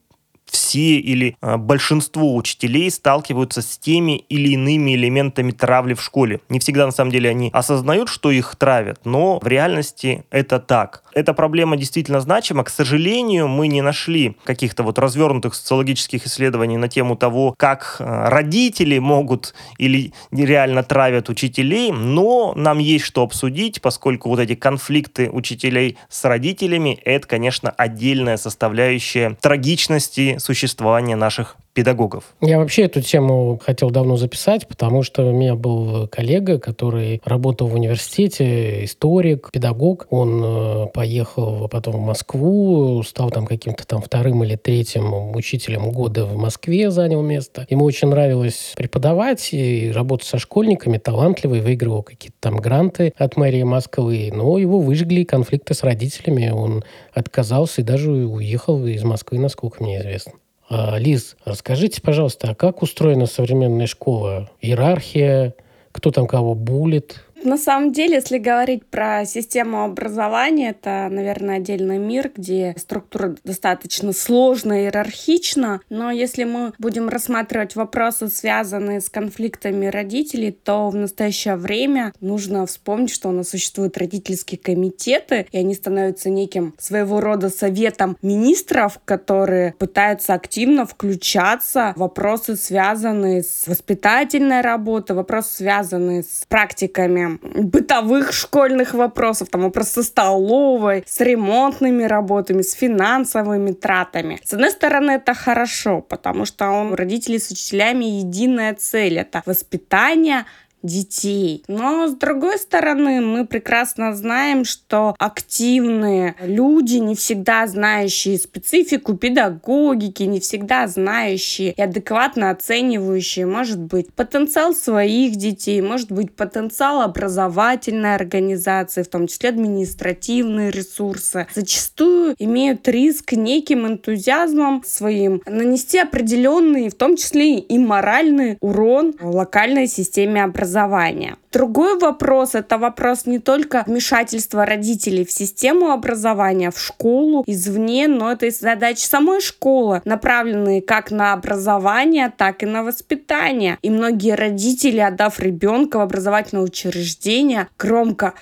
все 0.49 0.97
или 0.97 1.35
э, 1.41 1.57
большинство 1.57 2.35
учителей 2.35 2.89
сталкиваются 2.91 3.61
с 3.61 3.77
теми 3.77 4.17
или 4.29 4.53
иными 4.53 4.95
элементами 4.95 5.51
травли 5.51 5.93
в 5.93 6.01
школе. 6.01 6.41
Не 6.49 6.59
всегда 6.59 6.85
на 6.85 6.91
самом 6.91 7.11
деле 7.11 7.29
они 7.29 7.49
осознают, 7.53 8.09
что 8.09 8.31
их 8.31 8.55
травят, 8.55 8.99
но 9.05 9.39
в 9.39 9.47
реальности 9.47 10.25
это 10.29 10.59
так. 10.59 11.03
Эта 11.13 11.33
проблема 11.33 11.75
действительно 11.75 12.21
значима. 12.21 12.63
К 12.63 12.69
сожалению, 12.69 13.47
мы 13.47 13.67
не 13.67 13.81
нашли 13.81 14.37
каких-то 14.43 14.83
вот 14.83 14.99
развернутых 14.99 15.55
социологических 15.55 16.25
исследований 16.25 16.77
на 16.77 16.87
тему 16.87 17.15
того, 17.15 17.55
как 17.57 17.97
э, 17.99 18.29
родители 18.29 18.99
могут 18.99 19.53
или 19.77 20.13
реально 20.31 20.83
травят 20.83 21.29
учителей, 21.29 21.91
но 21.91 22.53
нам 22.55 22.77
есть 22.79 23.05
что 23.05 23.23
обсудить, 23.23 23.81
поскольку 23.81 24.29
вот 24.29 24.39
эти 24.39 24.55
конфликты 24.55 25.29
учителей 25.29 25.97
с 26.09 26.23
родителями, 26.25 26.99
это, 27.03 27.27
конечно, 27.27 27.69
отдельная 27.69 28.37
составляющая 28.37 29.37
трагичности 29.41 30.37
существования 30.39 31.15
наших 31.15 31.55
педагогов. 31.73 32.35
Я 32.41 32.57
вообще 32.57 32.83
эту 32.83 33.01
тему 33.01 33.59
хотел 33.63 33.89
давно 33.89 34.17
записать, 34.17 34.67
потому 34.67 35.03
что 35.03 35.25
у 35.25 35.31
меня 35.31 35.55
был 35.55 36.07
коллега, 36.07 36.59
который 36.59 37.21
работал 37.23 37.67
в 37.67 37.75
университете, 37.75 38.83
историк, 38.85 39.49
педагог. 39.51 40.07
Он 40.09 40.41
э, 40.43 40.87
поехал 40.93 41.67
потом 41.69 41.95
в 41.95 42.05
Москву, 42.05 43.03
стал 43.03 43.29
там 43.29 43.45
каким-то 43.45 43.85
там 43.85 44.01
вторым 44.01 44.43
или 44.43 44.55
третьим 44.55 45.35
учителем 45.35 45.91
года 45.91 46.25
в 46.25 46.37
Москве, 46.37 46.91
занял 46.91 47.21
место. 47.21 47.65
Ему 47.69 47.85
очень 47.85 48.09
нравилось 48.09 48.73
преподавать 48.75 49.49
и 49.53 49.91
работать 49.93 50.27
со 50.27 50.39
школьниками, 50.39 50.97
талантливый, 50.97 51.61
выигрывал 51.61 52.03
какие-то 52.03 52.37
там 52.39 52.57
гранты 52.57 53.13
от 53.17 53.37
мэрии 53.37 53.63
Москвы, 53.63 54.31
но 54.33 54.57
его 54.57 54.79
выжгли 54.79 55.23
конфликты 55.23 55.73
с 55.73 55.83
родителями, 55.83 56.49
он 56.49 56.83
отказался 57.13 57.81
и 57.81 57.83
даже 57.83 58.11
уехал 58.11 58.85
из 58.85 59.03
Москвы, 59.03 59.39
насколько 59.39 59.83
мне 59.83 59.99
известно. 59.99 60.33
А, 60.69 60.97
Лиз, 60.97 61.35
расскажите, 61.45 61.99
пожалуйста, 62.01 62.51
а 62.51 62.55
как 62.55 62.83
устроена 62.83 63.25
современная 63.25 63.87
школа? 63.87 64.51
Иерархия, 64.61 65.55
кто 65.91 66.11
там 66.11 66.27
кого 66.27 66.53
булит, 66.53 67.23
на 67.43 67.57
самом 67.57 67.91
деле, 67.91 68.15
если 68.15 68.37
говорить 68.37 68.85
про 68.85 69.25
систему 69.25 69.83
образования, 69.83 70.71
это, 70.71 71.07
наверное, 71.09 71.57
отдельный 71.57 71.97
мир, 71.97 72.31
где 72.35 72.75
структура 72.77 73.35
достаточно 73.43 74.13
сложная, 74.13 74.83
иерархична. 74.83 75.81
Но 75.89 76.11
если 76.11 76.43
мы 76.43 76.73
будем 76.79 77.09
рассматривать 77.09 77.75
вопросы, 77.75 78.27
связанные 78.27 79.01
с 79.01 79.09
конфликтами 79.09 79.87
родителей, 79.87 80.51
то 80.51 80.89
в 80.89 80.95
настоящее 80.95 81.55
время 81.55 82.13
нужно 82.19 82.65
вспомнить, 82.65 83.11
что 83.11 83.29
у 83.29 83.31
нас 83.31 83.49
существуют 83.49 83.97
родительские 83.97 84.59
комитеты, 84.59 85.47
и 85.51 85.57
они 85.57 85.73
становятся 85.75 86.29
неким 86.29 86.73
своего 86.77 87.21
рода 87.21 87.49
советом 87.49 88.17
министров, 88.21 88.99
которые 89.05 89.73
пытаются 89.77 90.33
активно 90.33 90.85
включаться 90.85 91.93
в 91.95 91.99
вопросы, 91.99 92.55
связанные 92.55 93.43
с 93.43 93.67
воспитательной 93.67 94.61
работой, 94.61 95.15
вопросы, 95.15 95.57
связанные 95.57 96.23
с 96.23 96.45
практиками 96.47 97.28
бытовых 97.37 98.33
школьных 98.33 98.93
вопросов, 98.93 99.49
там 99.49 99.61
вопрос 99.61 99.89
со 99.89 100.03
столовой, 100.03 101.03
с 101.07 101.19
ремонтными 101.21 102.03
работами, 102.03 102.61
с 102.61 102.73
финансовыми 102.73 103.71
тратами. 103.71 104.39
С 104.43 104.53
одной 104.53 104.71
стороны, 104.71 105.11
это 105.11 105.33
хорошо, 105.33 106.01
потому 106.01 106.45
что 106.45 106.69
он, 106.69 106.93
родители 106.93 107.37
с 107.37 107.51
учителями 107.51 108.05
единая 108.05 108.73
цель. 108.73 109.19
Это 109.19 109.43
воспитание 109.45 110.45
детей. 110.81 111.63
Но 111.67 112.07
с 112.07 112.15
другой 112.15 112.57
стороны, 112.57 113.21
мы 113.21 113.45
прекрасно 113.45 114.13
знаем, 114.15 114.65
что 114.65 115.15
активные 115.19 116.35
люди, 116.41 116.97
не 116.97 117.15
всегда 117.15 117.67
знающие 117.67 118.37
специфику 118.37 119.15
педагогики, 119.15 120.23
не 120.23 120.39
всегда 120.39 120.87
знающие 120.87 121.73
и 121.73 121.81
адекватно 121.81 122.49
оценивающие, 122.49 123.45
может 123.45 123.79
быть, 123.79 124.13
потенциал 124.13 124.73
своих 124.73 125.35
детей, 125.35 125.81
может 125.81 126.11
быть, 126.11 126.35
потенциал 126.35 127.01
образовательной 127.01 128.15
организации, 128.15 129.03
в 129.03 129.07
том 129.07 129.27
числе 129.27 129.49
административные 129.49 130.71
ресурсы, 130.71 131.47
зачастую 131.53 132.35
имеют 132.37 132.87
риск 132.87 133.33
неким 133.33 133.87
энтузиазмом 133.87 134.83
своим 134.85 135.41
нанести 135.45 135.99
определенный, 135.99 136.89
в 136.89 136.95
том 136.95 137.15
числе 137.15 137.59
и 137.59 137.77
моральный 137.77 138.57
урон 138.61 139.13
локальной 139.21 139.87
системе 139.87 140.43
образования 140.43 140.68
образования. 140.69 141.37
Другой 141.51 141.97
вопрос– 141.97 142.51
это 142.53 142.77
вопрос 142.77 143.25
не 143.25 143.39
только 143.39 143.83
вмешательства 143.87 144.65
родителей 144.65 145.25
в 145.25 145.31
систему 145.31 145.91
образования, 145.91 146.69
в 146.69 146.79
школу, 146.79 147.43
извне, 147.47 148.07
но 148.07 148.31
это 148.31 148.45
и 148.45 148.51
задачи 148.51 149.03
самой 149.05 149.41
школы, 149.41 150.01
направленные 150.05 150.81
как 150.81 151.11
на 151.11 151.33
образование, 151.33 152.31
так 152.35 152.61
и 152.63 152.67
на 152.67 152.83
воспитание. 152.83 153.77
И 153.81 153.89
многие 153.89 154.35
родители, 154.35 154.99
отдав 154.99 155.39
ребенка 155.39 155.97
в 155.97 156.01
образовательное 156.01 156.63
учреждение, 156.63 157.67
громко 157.79 158.33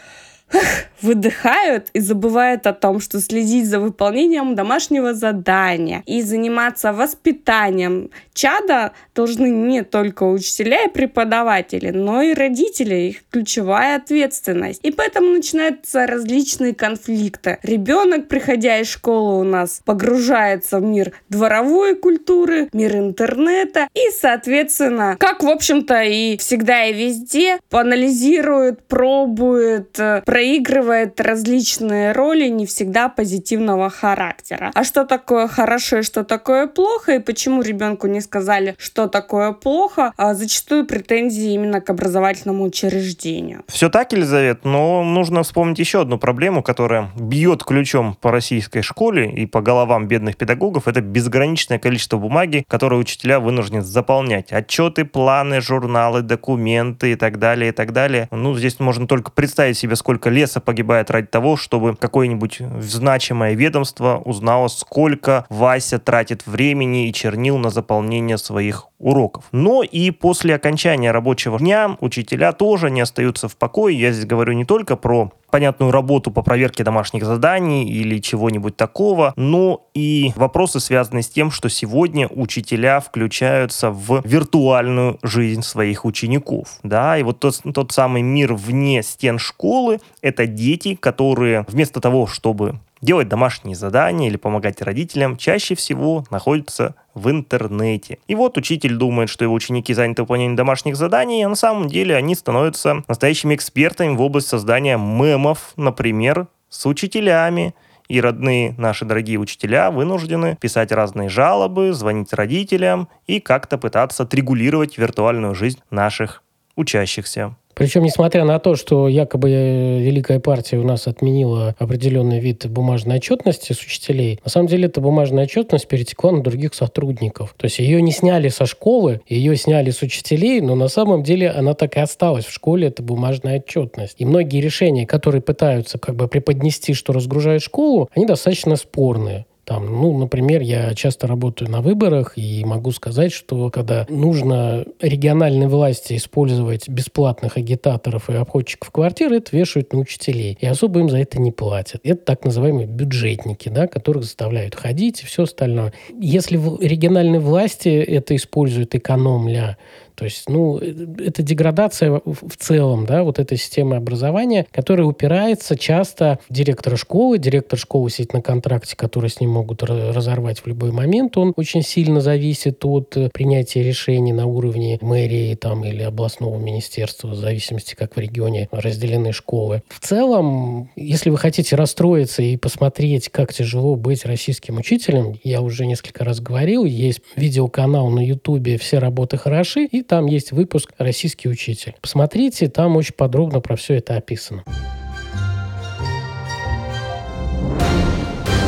выдыхают 1.02 1.90
и 1.94 2.00
забывают 2.00 2.68
о 2.68 2.74
том, 2.74 3.00
что 3.00 3.20
следить 3.20 3.68
за 3.68 3.80
выполнением 3.80 4.56
домашнего 4.56 5.14
задания 5.14 6.04
и 6.06 6.22
заниматься 6.22 6.94
воспитанием 6.94 8.10
чада 8.34 8.94
должны 9.16 9.48
не 9.48 9.84
только 9.84 10.24
учителя 10.24 10.86
и 10.86 10.90
преподаватели, 10.90 11.90
но 11.90 12.22
и 12.22 12.34
родители, 12.34 12.96
их 12.96 13.18
ключевая 13.30 13.98
ответственность. 13.98 14.80
И 14.84 14.92
поэтому 14.92 15.30
начинаются 15.30 16.08
различные 16.08 16.74
конфликты. 16.74 17.60
Ребенок, 17.64 18.28
приходя 18.28 18.80
из 18.80 18.90
школы, 18.90 19.40
у 19.40 19.44
нас 19.44 19.82
погружается 19.86 20.80
в 20.80 20.84
мир 20.84 21.14
дворовой 21.30 21.96
культуры, 21.96 22.70
мир 22.74 22.96
интернета 22.96 23.88
и, 23.94 24.12
соответственно, 24.12 25.16
как, 25.20 25.44
в 25.44 25.48
общем-то, 25.48 26.04
и 26.04 26.38
всегда 26.38 26.86
и 26.86 26.94
везде, 26.94 27.60
анализирует, 27.72 28.84
пробует, 28.88 30.00
э, 30.00 30.22
проигрывает 30.38 31.20
различные 31.20 32.12
роли 32.12 32.48
не 32.48 32.68
всегда 32.68 33.10
позитивного 33.10 33.90
характера. 33.90 34.70
А 34.76 34.84
что 34.84 35.04
такое 35.04 35.48
хорошо 35.48 35.98
и 35.98 36.02
что 36.04 36.24
такое 36.24 36.68
плохо, 36.68 37.16
и 37.16 37.20
почему 37.20 37.64
ребенку 37.64 38.06
не 38.06 38.22
сказали, 38.22 38.76
что 38.78 39.08
такое 39.08 39.52
плохо, 39.52 40.14
а 40.16 40.36
зачастую 40.36 40.86
претензии 40.86 41.54
именно 41.54 41.82
к 41.82 41.90
образовательному 41.90 42.66
учреждению. 42.66 43.64
Все 43.68 43.90
так, 43.90 44.14
Елизавет, 44.14 44.64
но 44.64 45.04
нужно 45.04 45.42
вспомнить 45.42 45.80
еще 45.80 46.02
одну 46.02 46.20
проблему, 46.20 46.62
которая 46.62 47.10
бьет 47.20 47.64
ключом 47.64 48.16
по 48.22 48.30
российской 48.30 48.84
школе 48.84 49.32
и 49.32 49.48
по 49.48 49.64
головам 49.64 50.08
бедных 50.08 50.38
педагогов. 50.38 50.88
Это 50.88 51.02
безграничное 51.02 51.80
количество 51.80 52.20
бумаги, 52.20 52.64
которые 52.68 53.00
учителя 53.00 53.40
вынуждены 53.40 53.82
заполнять. 53.82 54.52
Отчеты, 54.52 55.04
планы, 55.04 55.62
журналы, 55.62 56.22
документы 56.22 57.14
и 57.14 57.16
так 57.16 57.40
далее, 57.40 57.70
и 57.70 57.74
так 57.74 57.92
далее. 57.92 58.28
Ну, 58.30 58.56
здесь 58.56 58.80
можно 58.80 59.08
только 59.08 59.32
представить 59.32 59.80
себе, 59.80 59.96
сколько 59.96 60.27
сколько 60.28 60.30
леса 60.30 60.60
погибает 60.60 61.10
ради 61.12 61.28
того, 61.28 61.56
чтобы 61.58 61.96
какое-нибудь 61.96 62.62
значимое 62.80 63.54
ведомство 63.54 64.22
узнало, 64.26 64.68
сколько 64.68 65.46
Вася 65.50 66.00
тратит 66.00 66.46
времени 66.46 67.08
и 67.08 67.14
чернил 67.14 67.58
на 67.58 67.70
заполнение 67.70 68.38
своих 68.38 68.88
уроков. 69.00 69.46
Но 69.52 69.84
и 69.84 70.12
после 70.12 70.56
окончания 70.56 71.12
рабочего 71.12 71.60
дня 71.60 71.98
учителя 72.02 72.52
тоже 72.52 72.90
не 72.90 73.02
остаются 73.02 73.48
в 73.48 73.56
покое. 73.56 73.98
Я 73.98 74.12
здесь 74.12 74.26
говорю 74.26 74.54
не 74.54 74.66
только 74.66 74.96
про 74.96 75.32
понятную 75.52 75.92
работу 75.92 76.32
по 76.32 76.42
проверке 76.42 76.84
домашних 76.84 77.26
заданий 77.26 77.86
или 77.88 78.20
чего-нибудь 78.20 78.76
такого, 78.76 79.34
но 79.36 79.88
и 79.94 80.32
вопросы, 80.36 80.80
связанные 80.80 81.24
с 81.24 81.30
тем, 81.30 81.52
что 81.52 81.70
сегодня 81.70 82.28
учителя 82.28 83.00
включаются 83.00 83.92
в 83.92 84.22
виртуальную 84.26 85.20
жизнь 85.24 85.62
своих 85.62 86.06
учеников. 86.06 86.80
Да, 86.84 87.18
и 87.18 87.24
вот 87.24 87.40
тот, 87.40 87.62
тот 87.74 87.92
самый 87.92 88.22
мир 88.22 88.54
вне 88.54 89.04
стен 89.04 89.40
школы— 89.40 90.00
это 90.22 90.48
дети, 90.48 90.96
которые 90.96 91.66
вместо 91.68 92.02
того, 92.02 92.28
чтобы 92.28 92.80
делать 93.02 93.28
домашние 93.28 93.76
задания 93.76 94.28
или 94.28 94.38
помогать 94.38 94.82
родителям, 94.82 95.38
чаще 95.38 95.76
всего 95.76 96.26
находятся 96.30 96.96
в 97.14 97.30
интернете. 97.30 98.20
И 98.28 98.36
вот 98.36 98.58
учитель 98.58 98.96
думает, 98.96 99.30
что 99.30 99.44
его 99.44 99.54
ученики 99.54 99.94
заняты 99.94 100.24
выполнением 100.24 100.56
домашних 100.56 100.96
заданий, 100.96 101.44
а 101.44 101.50
на 101.50 101.56
самом 101.56 101.88
деле 101.88 102.16
они 102.16 102.36
становятся 102.36 103.04
настоящими 103.08 103.56
экспертами 103.56 104.16
в 104.16 104.22
области 104.22 104.50
создания 104.50 104.98
мемов, 104.98 105.74
например, 105.76 106.48
с 106.70 106.86
учителями. 106.86 107.74
И 108.08 108.22
родные 108.22 108.74
наши 108.78 109.04
дорогие 109.04 109.38
учителя 109.38 109.92
вынуждены 109.92 110.56
писать 110.62 110.94
разные 110.94 111.28
жалобы, 111.28 111.92
звонить 111.92 112.32
родителям 112.32 113.10
и 113.26 113.42
как-то 113.42 113.78
пытаться 113.78 114.24
отрегулировать 114.24 114.98
виртуальную 114.98 115.54
жизнь 115.56 115.80
наших 115.92 116.42
учащихся. 116.78 117.56
Причем, 117.78 118.02
несмотря 118.02 118.44
на 118.44 118.58
то, 118.58 118.76
что 118.76 119.08
якобы 119.08 119.52
э, 119.52 120.00
Великая 120.00 120.40
партия 120.40 120.78
у 120.78 120.84
нас 120.84 121.06
отменила 121.06 121.76
определенный 121.78 122.40
вид 122.40 122.68
бумажной 122.68 123.18
отчетности 123.18 123.74
с 123.74 123.80
учителей, 123.82 124.40
на 124.44 124.50
самом 124.50 124.68
деле 124.68 124.88
эта 124.88 125.00
бумажная 125.00 125.44
отчетность 125.44 125.88
перетекла 125.88 126.32
на 126.32 126.42
других 126.42 126.74
сотрудников. 126.74 127.54
То 127.56 127.66
есть 127.66 127.78
ее 127.78 128.02
не 128.02 128.12
сняли 128.12 128.50
со 128.50 128.66
школы, 128.66 129.22
ее 129.28 129.56
сняли 129.56 129.92
с 129.92 130.02
учителей, 130.02 130.60
но 130.60 130.74
на 130.74 130.88
самом 130.88 131.22
деле 131.22 131.52
она 131.52 131.76
так 131.76 131.98
и 131.98 132.00
осталась 132.00 132.46
в 132.46 132.52
школе, 132.52 132.88
это 132.88 133.04
бумажная 133.04 133.60
отчетность. 133.60 134.16
И 134.18 134.26
многие 134.26 134.60
решения, 134.60 135.06
которые 135.06 135.44
пытаются 135.44 136.00
как 136.00 136.16
бы 136.16 136.28
преподнести, 136.28 136.96
что 136.96 137.14
разгружают 137.14 137.62
школу, 137.62 138.10
они 138.16 138.26
достаточно 138.26 138.76
спорные. 138.76 139.46
Там, 139.68 139.86
ну, 140.02 140.18
например, 140.18 140.62
я 140.62 140.94
часто 140.94 141.28
работаю 141.28 141.70
на 141.70 141.82
выборах 141.82 142.38
и 142.38 142.64
могу 142.64 142.94
сказать, 142.94 143.34
что 143.34 143.70
когда 143.70 144.06
нужно 144.08 144.86
региональной 145.02 145.68
власти 145.68 146.16
использовать 146.16 146.88
бесплатных 146.88 147.58
агитаторов 147.58 148.30
и 148.30 148.36
обходчиков 148.36 148.92
квартир, 148.92 149.34
это 149.34 149.54
вешают 149.54 149.92
на 149.92 150.00
учителей. 150.00 150.58
И 150.62 150.66
особо 150.66 151.02
им 151.02 151.10
за 151.10 151.18
это 151.18 151.42
не 151.42 151.52
платят. 151.52 152.00
Это 152.06 152.24
так 152.24 152.46
называемые 152.46 152.88
бюджетники, 152.88 153.68
да, 153.68 153.88
которых 153.88 154.24
заставляют 154.24 154.74
ходить 154.74 155.24
и 155.24 155.26
все 155.26 155.44
остальное. 155.44 155.92
Если 156.18 156.56
в 156.56 156.80
региональной 156.82 157.40
власти 157.40 157.90
это 157.90 158.38
используют 158.38 158.96
экономля, 158.96 159.78
то 160.18 160.26
есть, 160.26 160.50
ну, 160.50 160.78
это 160.78 161.44
деградация 161.44 162.22
в 162.26 162.58
целом, 162.58 163.06
да, 163.06 163.24
вот 163.24 163.38
этой 163.38 163.56
системы 163.56 163.98
образования, 163.98 164.66
которая 164.72 165.06
упирается 165.06 165.78
часто 165.78 166.40
в 166.50 166.54
директора 166.54 166.96
школы. 166.96 167.38
Директор 167.38 167.78
школы 167.78 168.10
сидит 168.10 168.34
на 168.34 168.42
контракте, 168.42 168.96
который 168.96 169.30
с 169.30 169.40
ним 169.40 169.52
могут 169.52 169.84
разорвать 169.84 170.62
в 170.62 170.66
любой 170.66 170.92
момент. 170.92 171.38
Он 171.38 171.54
очень 171.56 171.84
сильно 171.84 172.20
зависит 172.20 172.84
от 172.84 173.16
э, 173.16 173.30
принятия 173.32 173.84
решений 173.84 174.34
на 174.34 174.48
уровне 174.48 174.98
мэрии 175.02 175.54
там, 175.54 175.86
или 175.86 176.02
областного 176.02 176.58
министерства, 176.58 177.28
в 177.28 177.36
зависимости, 177.36 177.94
как 177.94 178.16
в 178.16 178.20
регионе 178.20 178.70
разделены 178.72 179.34
школы. 179.34 179.84
В 179.88 180.00
целом, 180.00 180.90
если 180.96 181.30
вы 181.30 181.38
хотите 181.38 181.76
расстроиться 181.76 182.42
и 182.42 182.58
посмотреть, 182.58 183.30
как 183.30 183.54
тяжело 183.54 183.96
быть 183.96 184.26
российским 184.26 184.78
учителем, 184.78 185.40
я 185.44 185.62
уже 185.62 185.86
несколько 185.86 186.26
раз 186.26 186.40
говорил, 186.40 186.86
есть 186.86 187.22
видеоканал 187.36 188.10
на 188.10 188.26
Ютубе 188.26 188.80
«Все 188.80 188.98
работы 188.98 189.38
хороши», 189.38 189.86
и 189.86 190.07
там 190.08 190.26
есть 190.26 190.52
выпуск 190.52 190.94
«Российский 190.98 191.50
учитель». 191.50 191.96
Посмотрите, 192.02 192.70
там 192.70 192.96
очень 192.96 193.14
подробно 193.14 193.60
про 193.60 193.76
все 193.76 193.96
это 193.96 194.16
описано. 194.16 194.64